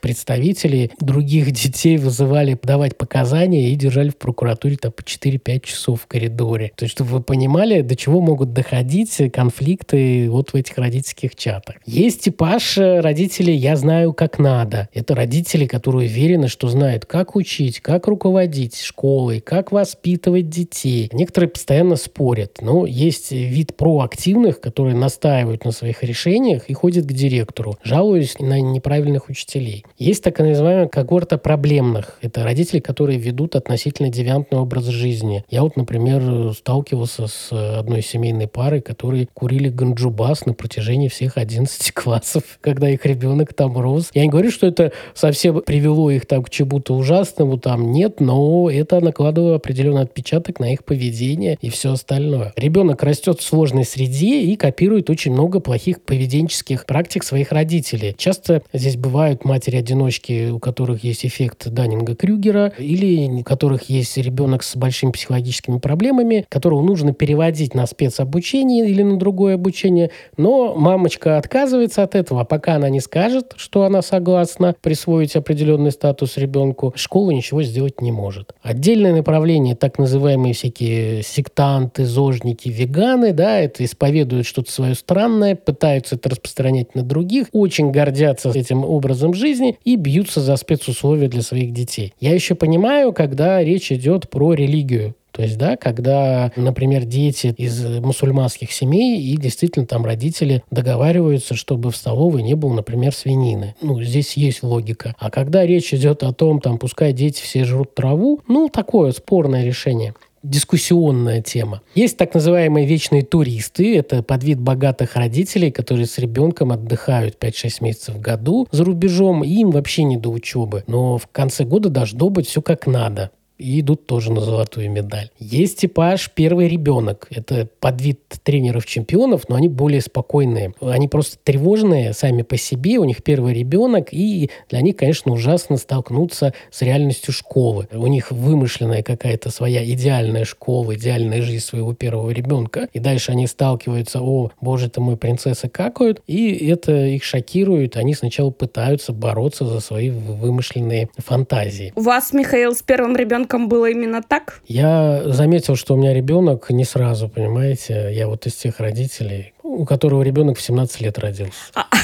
представителей 0.00 0.92
других 1.00 1.50
детей 1.50 1.98
вызывали 1.98 2.58
давать 2.62 2.96
показания 2.96 3.70
и 3.70 3.76
держали 3.76 4.08
в 4.08 4.16
прокуратуре 4.16 4.76
там 4.76 4.92
по 4.92 5.02
4-5 5.02 5.49
5 5.50 5.64
часов 5.64 6.02
в 6.02 6.06
коридоре. 6.06 6.70
То 6.76 6.84
есть, 6.84 6.94
чтобы 6.94 7.10
вы 7.10 7.22
понимали, 7.22 7.80
до 7.80 7.96
чего 7.96 8.20
могут 8.20 8.52
доходить 8.52 9.20
конфликты 9.32 10.30
вот 10.30 10.50
в 10.50 10.54
этих 10.54 10.78
родительских 10.78 11.34
чатах. 11.34 11.76
Есть 11.86 12.20
типаж 12.20 12.78
э, 12.78 13.00
родителей 13.00 13.56
«я 13.56 13.74
знаю, 13.74 14.12
как 14.12 14.38
надо». 14.38 14.88
Это 14.94 15.16
родители, 15.16 15.66
которые 15.66 16.08
уверены, 16.08 16.46
что 16.46 16.68
знают, 16.68 17.04
как 17.04 17.34
учить, 17.34 17.80
как 17.80 18.06
руководить 18.06 18.80
школой, 18.80 19.40
как 19.40 19.72
воспитывать 19.72 20.48
детей. 20.48 21.10
Некоторые 21.12 21.48
постоянно 21.48 21.96
спорят. 21.96 22.58
Но 22.60 22.86
есть 22.86 23.32
вид 23.32 23.76
проактивных, 23.76 24.60
которые 24.60 24.94
настаивают 24.94 25.64
на 25.64 25.72
своих 25.72 26.04
решениях 26.04 26.70
и 26.70 26.74
ходят 26.74 27.06
к 27.06 27.12
директору, 27.12 27.76
жалуясь 27.82 28.38
на 28.38 28.60
неправильных 28.60 29.28
учителей. 29.28 29.84
Есть 29.98 30.22
так 30.22 30.38
называемая 30.38 30.86
когорта 30.86 31.38
проблемных. 31.38 32.20
Это 32.22 32.44
родители, 32.44 32.78
которые 32.78 33.18
ведут 33.18 33.56
относительно 33.56 34.10
девиантный 34.10 34.60
образ 34.60 34.84
жизни. 34.84 35.39
Я 35.48 35.62
вот, 35.62 35.76
например, 35.76 36.52
сталкивался 36.54 37.26
с 37.26 37.52
одной 37.78 38.02
семейной 38.02 38.48
парой, 38.48 38.80
которые 38.80 39.28
курили 39.32 39.68
ганджубас 39.68 40.46
на 40.46 40.54
протяжении 40.54 41.08
всех 41.08 41.36
11 41.36 41.92
классов, 41.92 42.58
когда 42.60 42.88
их 42.88 43.04
ребенок 43.06 43.54
там 43.54 43.78
рос. 43.78 44.10
Я 44.14 44.22
не 44.22 44.28
говорю, 44.28 44.50
что 44.50 44.66
это 44.66 44.92
совсем 45.14 45.60
привело 45.62 46.10
их 46.10 46.26
там 46.26 46.42
к 46.42 46.50
чему-то 46.50 46.94
ужасному, 46.94 47.58
там 47.58 47.92
нет, 47.92 48.20
но 48.20 48.70
это 48.70 49.00
накладывало 49.00 49.56
определенный 49.56 50.02
отпечаток 50.02 50.60
на 50.60 50.72
их 50.72 50.84
поведение 50.84 51.58
и 51.60 51.70
все 51.70 51.92
остальное. 51.92 52.52
Ребенок 52.56 53.02
растет 53.02 53.40
в 53.40 53.42
сложной 53.42 53.84
среде 53.84 54.42
и 54.42 54.56
копирует 54.56 55.10
очень 55.10 55.32
много 55.32 55.60
плохих 55.60 56.02
поведенческих 56.02 56.86
практик 56.86 57.24
своих 57.24 57.52
родителей. 57.52 58.14
Часто 58.16 58.62
здесь 58.72 58.96
бывают 58.96 59.44
матери-одиночки, 59.44 60.50
у 60.50 60.58
которых 60.58 61.04
есть 61.04 61.24
эффект 61.24 61.68
Даннинга-Крюгера, 61.68 62.72
или 62.78 63.40
у 63.40 63.42
которых 63.42 63.88
есть 63.90 64.16
ребенок 64.16 64.62
с 64.62 64.76
большим 64.76 65.12
психологическим 65.12 65.29
психологическими 65.30 65.78
проблемами, 65.78 66.44
которого 66.48 66.82
нужно 66.82 67.12
переводить 67.12 67.74
на 67.74 67.86
спецобучение 67.86 68.88
или 68.88 69.02
на 69.02 69.16
другое 69.16 69.54
обучение, 69.54 70.10
но 70.36 70.74
мамочка 70.74 71.38
отказывается 71.38 72.02
от 72.02 72.16
этого, 72.16 72.40
а 72.40 72.44
пока 72.44 72.74
она 72.74 72.88
не 72.88 73.00
скажет, 73.00 73.54
что 73.56 73.84
она 73.84 74.02
согласна 74.02 74.74
присвоить 74.80 75.36
определенный 75.36 75.92
статус 75.92 76.36
ребенку, 76.36 76.92
школа 76.96 77.30
ничего 77.30 77.62
сделать 77.62 78.00
не 78.00 78.10
может. 78.10 78.52
Отдельное 78.62 79.14
направление, 79.14 79.76
так 79.76 79.98
называемые 79.98 80.52
всякие 80.54 81.22
сектанты, 81.22 82.04
зожники, 82.04 82.68
веганы, 82.68 83.32
да, 83.32 83.60
это 83.60 83.84
исповедуют 83.84 84.46
что-то 84.46 84.72
свое 84.72 84.94
странное, 84.94 85.54
пытаются 85.54 86.16
это 86.16 86.30
распространять 86.30 86.94
на 86.96 87.02
других, 87.02 87.46
очень 87.52 87.92
гордятся 87.92 88.50
этим 88.50 88.84
образом 88.84 89.34
жизни 89.34 89.78
и 89.84 89.94
бьются 89.94 90.40
за 90.40 90.56
спецусловия 90.56 91.28
для 91.28 91.42
своих 91.42 91.72
детей. 91.72 92.14
Я 92.18 92.34
еще 92.34 92.56
понимаю, 92.56 93.12
когда 93.12 93.62
речь 93.62 93.92
идет 93.92 94.28
про 94.28 94.54
религию. 94.54 95.14
То 95.32 95.42
есть, 95.42 95.58
да, 95.58 95.76
когда, 95.76 96.52
например, 96.56 97.04
дети 97.04 97.54
из 97.56 97.84
мусульманских 97.84 98.72
семей 98.72 99.20
и 99.22 99.36
действительно 99.36 99.86
там 99.86 100.04
родители 100.04 100.62
договариваются, 100.70 101.54
чтобы 101.54 101.90
в 101.90 101.96
столовой 101.96 102.42
не 102.42 102.54
было, 102.54 102.74
например, 102.74 103.14
свинины. 103.14 103.74
Ну, 103.80 104.02
здесь 104.02 104.36
есть 104.36 104.62
логика. 104.62 105.14
А 105.18 105.30
когда 105.30 105.64
речь 105.64 105.94
идет 105.94 106.22
о 106.22 106.32
том, 106.32 106.60
там, 106.60 106.78
пускай 106.78 107.12
дети 107.12 107.42
все 107.42 107.64
жрут 107.64 107.94
траву, 107.94 108.40
ну, 108.48 108.68
такое 108.68 109.12
спорное 109.12 109.64
решение 109.64 110.14
дискуссионная 110.42 111.42
тема. 111.42 111.82
Есть 111.94 112.16
так 112.16 112.34
называемые 112.34 112.86
вечные 112.86 113.22
туристы. 113.22 113.96
Это 113.96 114.22
подвид 114.22 114.58
богатых 114.58 115.16
родителей, 115.16 115.70
которые 115.70 116.06
с 116.06 116.18
ребенком 116.18 116.72
отдыхают 116.72 117.36
5-6 117.38 117.70
месяцев 117.80 118.14
в 118.14 118.20
году 118.20 118.66
за 118.70 118.84
рубежом, 118.84 119.44
и 119.44 119.50
им 119.50 119.70
вообще 119.70 120.02
не 120.04 120.16
до 120.16 120.30
учебы. 120.30 120.84
Но 120.86 121.18
в 121.18 121.26
конце 121.26 121.64
года 121.64 121.90
должно 121.90 122.30
быть 122.30 122.48
все 122.48 122.62
как 122.62 122.86
надо 122.86 123.30
и 123.60 123.80
идут 123.80 124.06
тоже 124.06 124.32
на 124.32 124.40
золотую 124.40 124.90
медаль. 124.90 125.30
Есть 125.38 125.80
типаж 125.80 126.30
«первый 126.34 126.68
ребенок». 126.68 127.28
Это 127.30 127.68
подвид 127.78 128.20
тренеров-чемпионов, 128.42 129.48
но 129.48 129.56
они 129.56 129.68
более 129.68 130.00
спокойные. 130.00 130.72
Они 130.80 131.08
просто 131.08 131.36
тревожные 131.42 132.12
сами 132.14 132.42
по 132.42 132.56
себе, 132.56 132.98
у 132.98 133.04
них 133.04 133.22
первый 133.22 133.54
ребенок, 133.54 134.08
и 134.12 134.50
для 134.68 134.80
них, 134.80 134.96
конечно, 134.96 135.32
ужасно 135.32 135.76
столкнуться 135.76 136.54
с 136.70 136.82
реальностью 136.82 137.32
школы. 137.32 137.86
У 137.92 138.06
них 138.06 138.30
вымышленная 138.30 139.02
какая-то 139.02 139.50
своя 139.50 139.84
идеальная 139.84 140.44
школа, 140.44 140.94
идеальная 140.94 141.42
жизнь 141.42 141.64
своего 141.64 141.92
первого 141.92 142.30
ребенка, 142.30 142.88
и 142.92 142.98
дальше 142.98 143.32
они 143.32 143.46
сталкиваются, 143.46 144.20
о, 144.22 144.50
боже 144.60 144.88
ты 144.88 145.00
мой, 145.00 145.16
принцессы 145.16 145.68
какают, 145.68 146.22
и 146.26 146.66
это 146.66 146.92
их 146.92 147.24
шокирует. 147.24 147.96
Они 147.96 148.14
сначала 148.14 148.50
пытаются 148.50 149.12
бороться 149.12 149.66
за 149.66 149.80
свои 149.80 150.10
вымышленные 150.10 151.10
фантазии. 151.18 151.92
У 151.94 152.00
вас, 152.00 152.32
Михаил, 152.32 152.74
с 152.74 152.82
первым 152.82 153.16
ребенком 153.16 153.49
ребенком 153.50 153.68
было 153.68 153.90
именно 153.90 154.22
так? 154.22 154.60
Я 154.66 155.22
заметил, 155.26 155.76
что 155.76 155.94
у 155.94 155.96
меня 155.96 156.14
ребенок 156.14 156.70
не 156.70 156.84
сразу, 156.84 157.28
понимаете. 157.28 158.10
Я 158.12 158.28
вот 158.28 158.46
из 158.46 158.54
тех 158.54 158.80
родителей, 158.80 159.52
у 159.62 159.84
которого 159.84 160.22
ребенок 160.22 160.58
в 160.58 160.62
17 160.62 161.00
лет 161.00 161.18
родился. 161.18 161.54
А. 161.74 161.86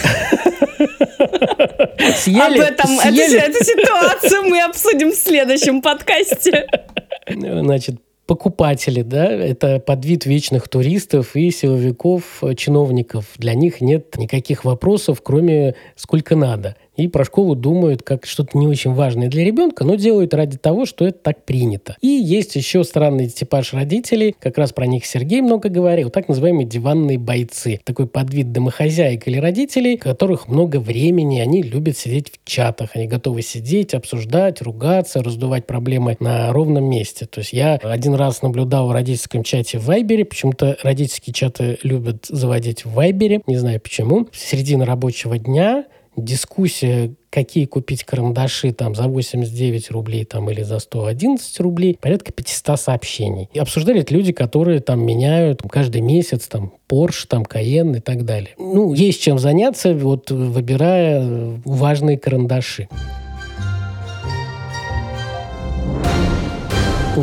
Съели, 2.17 2.41
Об 2.41 2.53
этом, 2.61 2.87
съели. 2.99 3.39
Эту, 3.39 3.59
эту 3.59 3.65
ситуацию 3.65 4.43
мы 4.45 4.63
обсудим 4.63 5.13
в 5.13 5.15
следующем 5.15 5.83
подкасте. 5.83 6.67
Значит, 7.29 7.97
покупатели, 8.27 9.03
да, 9.03 9.27
это 9.27 9.79
подвид 9.79 10.27
вечных 10.27 10.69
туристов 10.69 11.35
и 11.37 11.51
силовиков, 11.51 12.43
чиновников. 12.57 13.25
Для 13.37 13.55
них 13.55 13.81
нет 13.81 14.17
никаких 14.17 14.65
вопросов, 14.65 15.21
кроме 15.23 15.75
сколько 15.97 16.37
надо 16.37 16.77
и 16.97 17.09
про 17.09 17.25
школу 17.25 17.55
думают 17.55 18.03
как 18.03 18.27
что-то 18.27 18.57
не 18.59 18.67
очень 18.67 18.93
важное 18.93 19.29
для 19.29 19.45
ребенка, 19.45 19.85
но 19.85 19.95
делают 19.95 20.35
ради 20.35 20.59
того, 20.59 20.87
что 20.87 21.07
это 21.07 21.19
так 21.19 21.45
принято. 21.45 21.97
И 22.01 22.09
есть 22.09 22.57
еще 22.57 22.85
странный 22.85 23.29
типаж 23.29 23.73
родителей, 23.73 24.35
как 24.39 24.59
раз 24.59 24.73
про 24.73 24.87
них 24.87 25.07
Сергей 25.07 25.41
много 25.41 25.69
говорил, 25.69 26.11
так 26.11 26.29
называемые 26.29 26.67
диванные 26.67 27.19
бойцы. 27.19 27.81
Такой 27.85 28.07
подвид 28.07 28.53
домохозяек 28.53 29.29
или 29.29 29.39
родителей, 29.39 29.97
у 29.97 29.99
которых 29.99 30.49
много 30.49 30.81
времени, 30.81 31.41
они 31.41 31.63
любят 31.63 31.97
сидеть 31.97 32.33
в 32.33 32.49
чатах, 32.49 32.91
они 32.95 33.07
готовы 33.07 33.43
сидеть, 33.43 33.95
обсуждать, 33.95 34.63
ругаться, 34.63 35.23
раздувать 35.23 35.67
проблемы 35.67 36.17
на 36.21 36.53
ровном 36.53 36.85
месте. 36.85 37.27
То 37.27 37.41
есть 37.41 37.53
я 37.53 37.75
один 37.75 38.15
раз 38.15 38.43
наблюдал 38.43 38.89
в 38.89 38.93
родительском 38.93 39.43
чате 39.43 39.79
в 39.79 39.87
Вайбере, 39.87 40.25
почему-то 40.25 40.77
родительские 40.83 41.35
чаты 41.35 41.79
любят 41.83 42.27
заводить 42.29 42.85
в 42.85 42.93
Вайбере, 42.93 43.43
не 43.47 43.57
знаю 43.57 43.81
почему. 43.81 44.29
Середина 44.33 44.85
рабочего 44.87 45.39
дня 45.39 45.85
дискуссия, 46.17 47.15
какие 47.31 47.67
купить 47.67 48.05
карандаши 48.05 48.73
там 48.73 48.95
за 48.95 49.05
89 49.05 49.91
рублей 49.91 50.25
там, 50.25 50.51
или 50.51 50.63
за 50.63 50.79
111 50.79 51.61
рублей, 51.61 51.99
порядка 52.01 52.33
500 52.33 52.81
сообщений. 52.81 53.49
И 53.53 53.59
обсуждали 53.59 54.01
это 54.01 54.15
люди, 54.15 54.33
которые 54.33 54.81
там 54.81 55.05
меняют 55.05 55.63
каждый 55.71 56.01
месяц 56.01 56.49
там 56.49 56.73
Porsche, 56.89 57.27
там 57.29 57.43
Cayenne 57.43 57.99
и 57.99 58.01
так 58.01 58.25
далее. 58.25 58.51
Ну, 58.59 58.95
есть 58.95 59.21
чем 59.21 59.39
заняться, 59.39 59.95
вот 59.95 60.31
выбирая 60.31 61.61
важные 61.65 62.19
карандаши. 62.19 62.89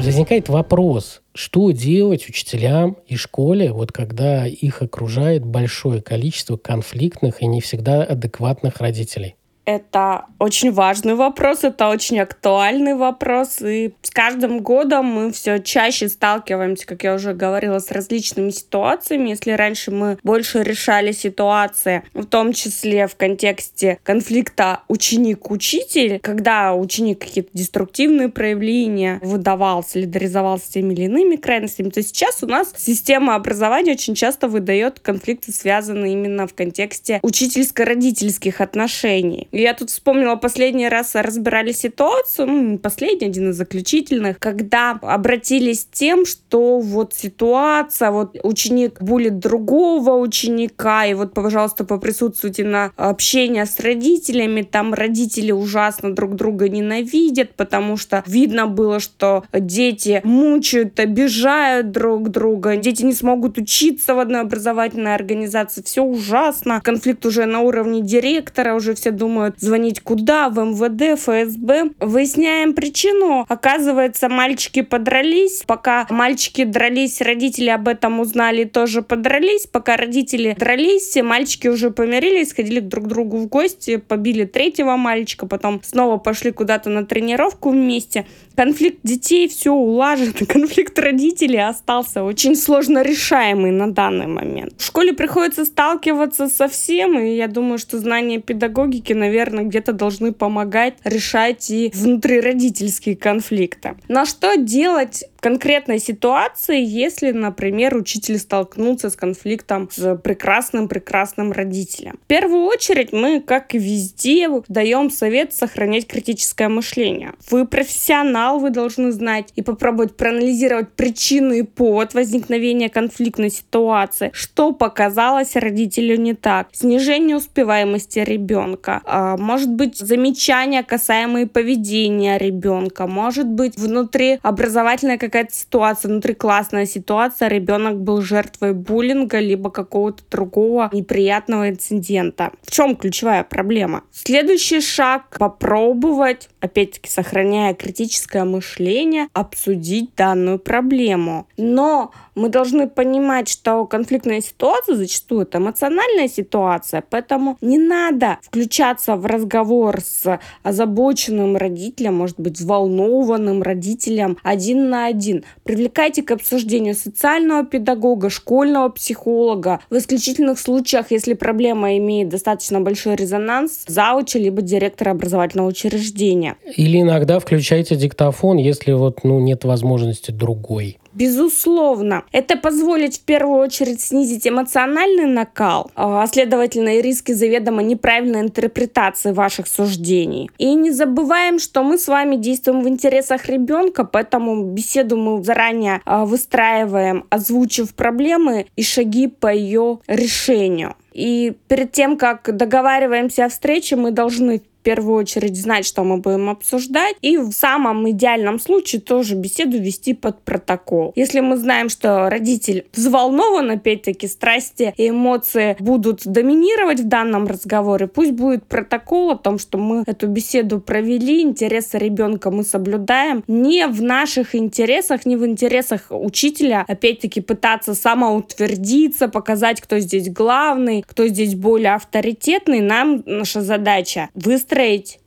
Возникает 0.01 0.49
вопрос, 0.49 1.21
что 1.33 1.71
делать 1.71 2.27
учителям 2.27 2.97
и 3.07 3.15
школе, 3.15 3.71
вот 3.71 3.91
когда 3.91 4.47
их 4.47 4.81
окружает 4.81 5.45
большое 5.45 6.01
количество 6.01 6.57
конфликтных 6.57 7.41
и 7.41 7.45
не 7.45 7.61
всегда 7.61 8.03
адекватных 8.03 8.77
родителей? 8.77 9.35
Это 9.65 10.25
очень 10.39 10.71
важный 10.71 11.15
вопрос, 11.15 11.63
это 11.63 11.87
очень 11.87 12.19
актуальный 12.19 12.95
вопрос, 12.95 13.61
и 13.61 13.93
с 14.01 14.09
каждым 14.09 14.59
годом 14.59 15.05
мы 15.05 15.31
все 15.31 15.59
чаще 15.59 16.09
сталкиваемся, 16.09 16.85
как 16.85 17.03
я 17.03 17.13
уже 17.15 17.33
говорила, 17.33 17.79
с 17.79 17.89
различными 17.89 18.49
ситуациями. 18.49 19.29
Если 19.29 19.51
раньше 19.51 19.91
мы 19.91 20.17
больше 20.21 20.63
решали 20.63 21.13
ситуации, 21.13 22.03
в 22.13 22.25
том 22.25 22.51
числе 22.51 23.07
в 23.07 23.15
контексте 23.15 23.99
конфликта 24.03 24.81
ученик-учитель, 24.89 26.19
когда 26.19 26.75
ученик 26.75 27.19
какие-то 27.19 27.51
деструктивные 27.53 28.27
проявления 28.27 29.19
выдавал, 29.21 29.81
солидаризовался 29.83 30.65
с 30.65 30.69
теми 30.69 30.93
или 30.93 31.03
иными 31.03 31.37
крайностями, 31.37 31.89
то 31.89 32.03
сейчас 32.03 32.43
у 32.43 32.47
нас 32.47 32.73
система 32.75 33.35
образования 33.35 33.93
очень 33.93 34.15
часто 34.15 34.49
выдает 34.49 34.99
конфликты, 34.99 35.53
связанные 35.53 36.13
именно 36.13 36.47
в 36.47 36.53
контексте 36.53 37.19
учительско-родительских 37.23 38.59
отношений. 38.59 39.47
Я 39.55 39.75
тут 39.75 39.91
вспомнила 39.91 40.35
последний 40.35 40.89
раз 40.89 41.13
разбирали 41.13 41.73
ситуацию, 41.73 42.47
ну, 42.47 42.77
последний, 42.79 43.27
один 43.27 43.51
из 43.51 43.55
заключительных, 43.55 44.39
когда 44.39 44.97
обратились 44.99 45.87
тем, 45.91 46.25
что 46.25 46.79
вот 46.79 47.13
ситуация, 47.13 48.09
вот 48.09 48.35
ученик 48.41 48.99
булит 48.99 49.37
другого 49.37 50.15
ученика, 50.15 51.05
и 51.05 51.13
вот, 51.13 51.35
пожалуйста, 51.35 51.83
поприсутствуйте 51.83 52.63
на 52.63 52.91
общение 52.95 53.67
с 53.67 53.79
родителями, 53.79 54.63
там 54.63 54.95
родители 54.95 55.51
ужасно 55.51 56.15
друг 56.15 56.33
друга 56.33 56.67
ненавидят, 56.67 57.53
потому 57.53 57.95
что 57.95 58.23
видно 58.25 58.65
было, 58.65 58.99
что 58.99 59.43
дети 59.53 60.19
мучают, 60.23 60.99
обижают 60.99 61.91
друг 61.91 62.29
друга, 62.29 62.75
дети 62.75 63.03
не 63.03 63.13
смогут 63.13 63.59
учиться 63.59 64.15
в 64.15 64.19
одной 64.19 64.41
образовательной 64.41 65.13
организации, 65.13 65.83
все 65.83 66.01
ужасно, 66.01 66.81
конфликт 66.83 67.23
уже 67.27 67.45
на 67.45 67.59
уровне 67.59 68.01
директора, 68.01 68.73
уже 68.73 68.95
все 68.95 69.11
думают, 69.11 69.42
думают, 69.43 69.59
звонить 69.59 69.99
куда, 69.99 70.49
в 70.49 70.59
МВД, 70.59 71.19
ФСБ. 71.19 71.91
Выясняем 71.99 72.73
причину. 72.73 73.45
Оказывается, 73.49 74.29
мальчики 74.29 74.81
подрались. 74.81 75.63
Пока 75.65 76.07
мальчики 76.09 76.63
дрались, 76.63 77.21
родители 77.21 77.69
об 77.69 77.87
этом 77.87 78.19
узнали, 78.19 78.63
тоже 78.63 79.01
подрались. 79.01 79.67
Пока 79.67 79.97
родители 79.97 80.55
дрались, 80.57 81.15
мальчики 81.21 81.67
уже 81.67 81.91
помирились, 81.91 82.49
сходили 82.49 82.79
друг 82.79 83.05
к 83.05 83.07
другу 83.07 83.37
в 83.37 83.47
гости, 83.47 83.97
побили 83.97 84.45
третьего 84.45 84.95
мальчика, 84.95 85.45
потом 85.45 85.81
снова 85.83 86.17
пошли 86.17 86.51
куда-то 86.51 86.89
на 86.89 87.05
тренировку 87.05 87.71
вместе. 87.71 88.25
Конфликт 88.55 88.99
детей 89.03 89.47
все 89.47 89.71
улажен, 89.71 90.33
конфликт 90.47 90.97
родителей 90.99 91.67
остался 91.67 92.23
очень 92.23 92.55
сложно 92.55 93.01
решаемый 93.01 93.71
на 93.71 93.91
данный 93.91 94.27
момент. 94.27 94.73
В 94.77 94.85
школе 94.85 95.13
приходится 95.13 95.65
сталкиваться 95.65 96.47
со 96.47 96.67
всем, 96.67 97.19
и 97.19 97.35
я 97.35 97.47
думаю, 97.47 97.77
что 97.77 97.97
знания 97.97 98.39
педагогики, 98.39 99.13
наверное, 99.13 99.32
где-то 99.63 99.93
должны 99.93 100.31
помогать 100.31 100.95
решать 101.03 101.69
и 101.69 101.91
внутриродительские 101.93 103.15
конфликты. 103.15 103.95
Но 104.07 104.25
что 104.25 104.55
делать 104.55 105.25
конкретной 105.43 105.99
ситуации, 105.99 106.81
если, 106.81 107.31
например, 107.31 107.97
учитель 107.97 108.39
столкнулся 108.39 109.09
с 109.09 109.17
конфликтом 109.17 109.89
с 109.91 110.15
прекрасным-прекрасным 110.15 111.51
родителем. 111.51 112.17
В 112.23 112.27
первую 112.27 112.63
очередь 112.63 113.11
мы, 113.11 113.41
как 113.41 113.75
и 113.75 113.77
везде, 113.77 114.47
даем 114.69 115.11
совет 115.11 115.53
сохранять 115.53 116.07
критическое 116.07 116.69
мышление. 116.69 117.33
Вы 117.51 117.67
профессионал, 117.67 118.59
вы 118.59 118.69
должны 118.69 119.11
знать 119.11 119.51
и 119.57 119.61
попробовать 119.61 120.15
проанализировать 120.15 120.93
причину 120.93 121.53
и 121.53 121.63
повод 121.63 122.13
возникновения 122.13 122.87
конфликтной 122.87 123.49
ситуации, 123.49 124.31
что 124.33 124.71
показалось 124.71 125.57
родителю 125.57 126.15
не 126.15 126.35
так, 126.35 126.69
снижение 126.71 127.35
успеваемости 127.35 128.19
ребенка, 128.19 129.01
а, 129.03 129.35
может 129.35 129.69
быть 129.69 129.97
замечания 129.97 130.83
касаемые 130.83 131.47
поведения 131.47 132.37
ребенка, 132.37 133.07
может 133.07 133.47
быть 133.47 133.77
внутри 133.77 134.39
образовательная 134.41 135.17
как 135.17 135.32
какая-то 135.33 135.55
ситуация, 135.55 136.09
внутриклассная 136.09 136.85
ситуация, 136.85 137.47
ребенок 137.47 137.99
был 137.99 138.21
жертвой 138.21 138.73
буллинга, 138.73 139.39
либо 139.39 139.71
какого-то 139.71 140.21
другого 140.29 140.91
неприятного 140.93 141.71
инцидента. 141.71 142.51
В 142.61 142.69
чем 142.69 142.95
ключевая 142.95 143.43
проблема? 143.43 144.03
Следующий 144.11 144.79
шаг— 144.79 145.35
попробовать, 145.39 146.49
опять-таки 146.59 147.09
сохраняя 147.09 147.73
критическое 147.73 148.43
мышление, 148.43 149.27
обсудить 149.33 150.13
данную 150.15 150.59
проблему. 150.59 151.47
Но 151.57 152.11
мы 152.35 152.49
должны 152.49 152.87
понимать, 152.87 153.49
что 153.49 153.85
конфликтная 153.85 154.41
ситуация 154.41 154.95
зачастую 154.95 155.43
это 155.43 155.57
эмоциональная 155.57 156.27
ситуация, 156.27 157.03
поэтому 157.09 157.57
не 157.61 157.79
надо 157.79 158.37
включаться 158.43 159.15
в 159.15 159.25
разговор 159.25 159.99
с 160.01 160.39
озабоченным 160.61 161.57
родителем, 161.57 162.15
может 162.15 162.39
быть, 162.39 162.59
взволнованным 162.59 163.63
родителем 163.63 164.37
один 164.43 164.89
на 164.89 165.07
один. 165.07 165.22
Привлекайте 165.63 166.23
к 166.23 166.31
обсуждению 166.31 166.95
социального 166.95 167.65
педагога, 167.65 168.29
школьного 168.29 168.89
психолога. 168.89 169.79
В 169.89 169.97
исключительных 169.97 170.59
случаях, 170.59 171.11
если 171.11 171.33
проблема 171.33 171.97
имеет 171.97 172.29
достаточно 172.29 172.81
большой 172.81 173.15
резонанс, 173.15 173.83
зауча 173.87 174.39
либо 174.39 174.61
директора 174.61 175.11
образовательного 175.11 175.67
учреждения. 175.67 176.55
Или 176.75 177.01
иногда 177.01 177.39
включайте 177.39 177.95
диктофон, 177.95 178.57
если 178.57 178.91
вот 178.91 179.23
ну, 179.23 179.39
нет 179.39 179.63
возможности 179.63 180.31
другой. 180.31 180.97
Безусловно. 181.13 182.23
Это 182.31 182.57
позволит 182.57 183.15
в 183.15 183.21
первую 183.21 183.59
очередь 183.59 184.01
снизить 184.01 184.47
эмоциональный 184.47 185.25
накал, 185.25 185.91
а 185.95 186.25
следовательно 186.27 186.97
и 186.97 187.01
риски 187.01 187.33
заведомо 187.33 187.83
неправильной 187.83 188.41
интерпретации 188.41 189.31
ваших 189.31 189.67
суждений. 189.67 190.49
И 190.57 190.73
не 190.73 190.91
забываем, 190.91 191.59
что 191.59 191.83
мы 191.83 191.97
с 191.97 192.07
вами 192.07 192.35
действуем 192.35 192.81
в 192.81 192.87
интересах 192.87 193.47
ребенка, 193.47 194.03
поэтому 194.03 194.71
беседу 194.71 195.17
мы 195.17 195.43
заранее 195.43 196.01
а, 196.05 196.25
выстраиваем, 196.25 197.25
озвучив 197.29 197.93
проблемы 197.93 198.65
и 198.75 198.83
шаги 198.83 199.27
по 199.27 199.53
ее 199.53 199.99
решению. 200.07 200.95
И 201.13 201.53
перед 201.67 201.91
тем, 201.91 202.17
как 202.17 202.55
договариваемся 202.55 203.45
о 203.45 203.49
встрече, 203.49 203.95
мы 203.95 204.11
должны 204.11 204.63
первую 204.83 205.15
очередь 205.15 205.59
знать, 205.59 205.85
что 205.85 206.03
мы 206.03 206.17
будем 206.17 206.49
обсуждать, 206.49 207.15
и 207.21 207.37
в 207.37 207.51
самом 207.51 208.09
идеальном 208.09 208.59
случае 208.59 209.01
тоже 209.01 209.35
беседу 209.35 209.79
вести 209.79 210.13
под 210.13 210.41
протокол. 210.41 211.13
Если 211.15 211.39
мы 211.39 211.57
знаем, 211.57 211.89
что 211.89 212.29
родитель 212.29 212.85
взволнован, 212.93 213.71
опять-таки, 213.71 214.27
страсти 214.27 214.93
и 214.97 215.09
эмоции 215.09 215.75
будут 215.79 216.25
доминировать 216.25 216.99
в 216.99 217.07
данном 217.07 217.47
разговоре, 217.47 218.07
пусть 218.07 218.31
будет 218.31 218.65
протокол 218.65 219.31
о 219.31 219.37
том, 219.37 219.57
что 219.57 219.77
мы 219.77 220.03
эту 220.05 220.27
беседу 220.27 220.79
провели, 220.79 221.41
интересы 221.41 221.97
ребенка 221.97 222.51
мы 222.51 222.63
соблюдаем, 222.63 223.43
не 223.47 223.87
в 223.87 224.01
наших 224.01 224.53
интересах, 224.53 225.25
не 225.25 225.37
в 225.37 225.45
интересах 225.45 226.07
учителя, 226.09 226.83
опять-таки, 226.87 227.39
пытаться 227.39 227.95
самоутвердиться, 227.95 229.29
показать, 229.29 229.79
кто 229.79 229.99
здесь 229.99 230.29
главный, 230.29 231.03
кто 231.07 231.27
здесь 231.27 231.55
более 231.55 231.93
авторитетный, 231.93 232.81
нам 232.81 233.23
наша 233.25 233.61
задача 233.61 234.29
выстроить 234.33 234.72
выстроить 234.73 235.19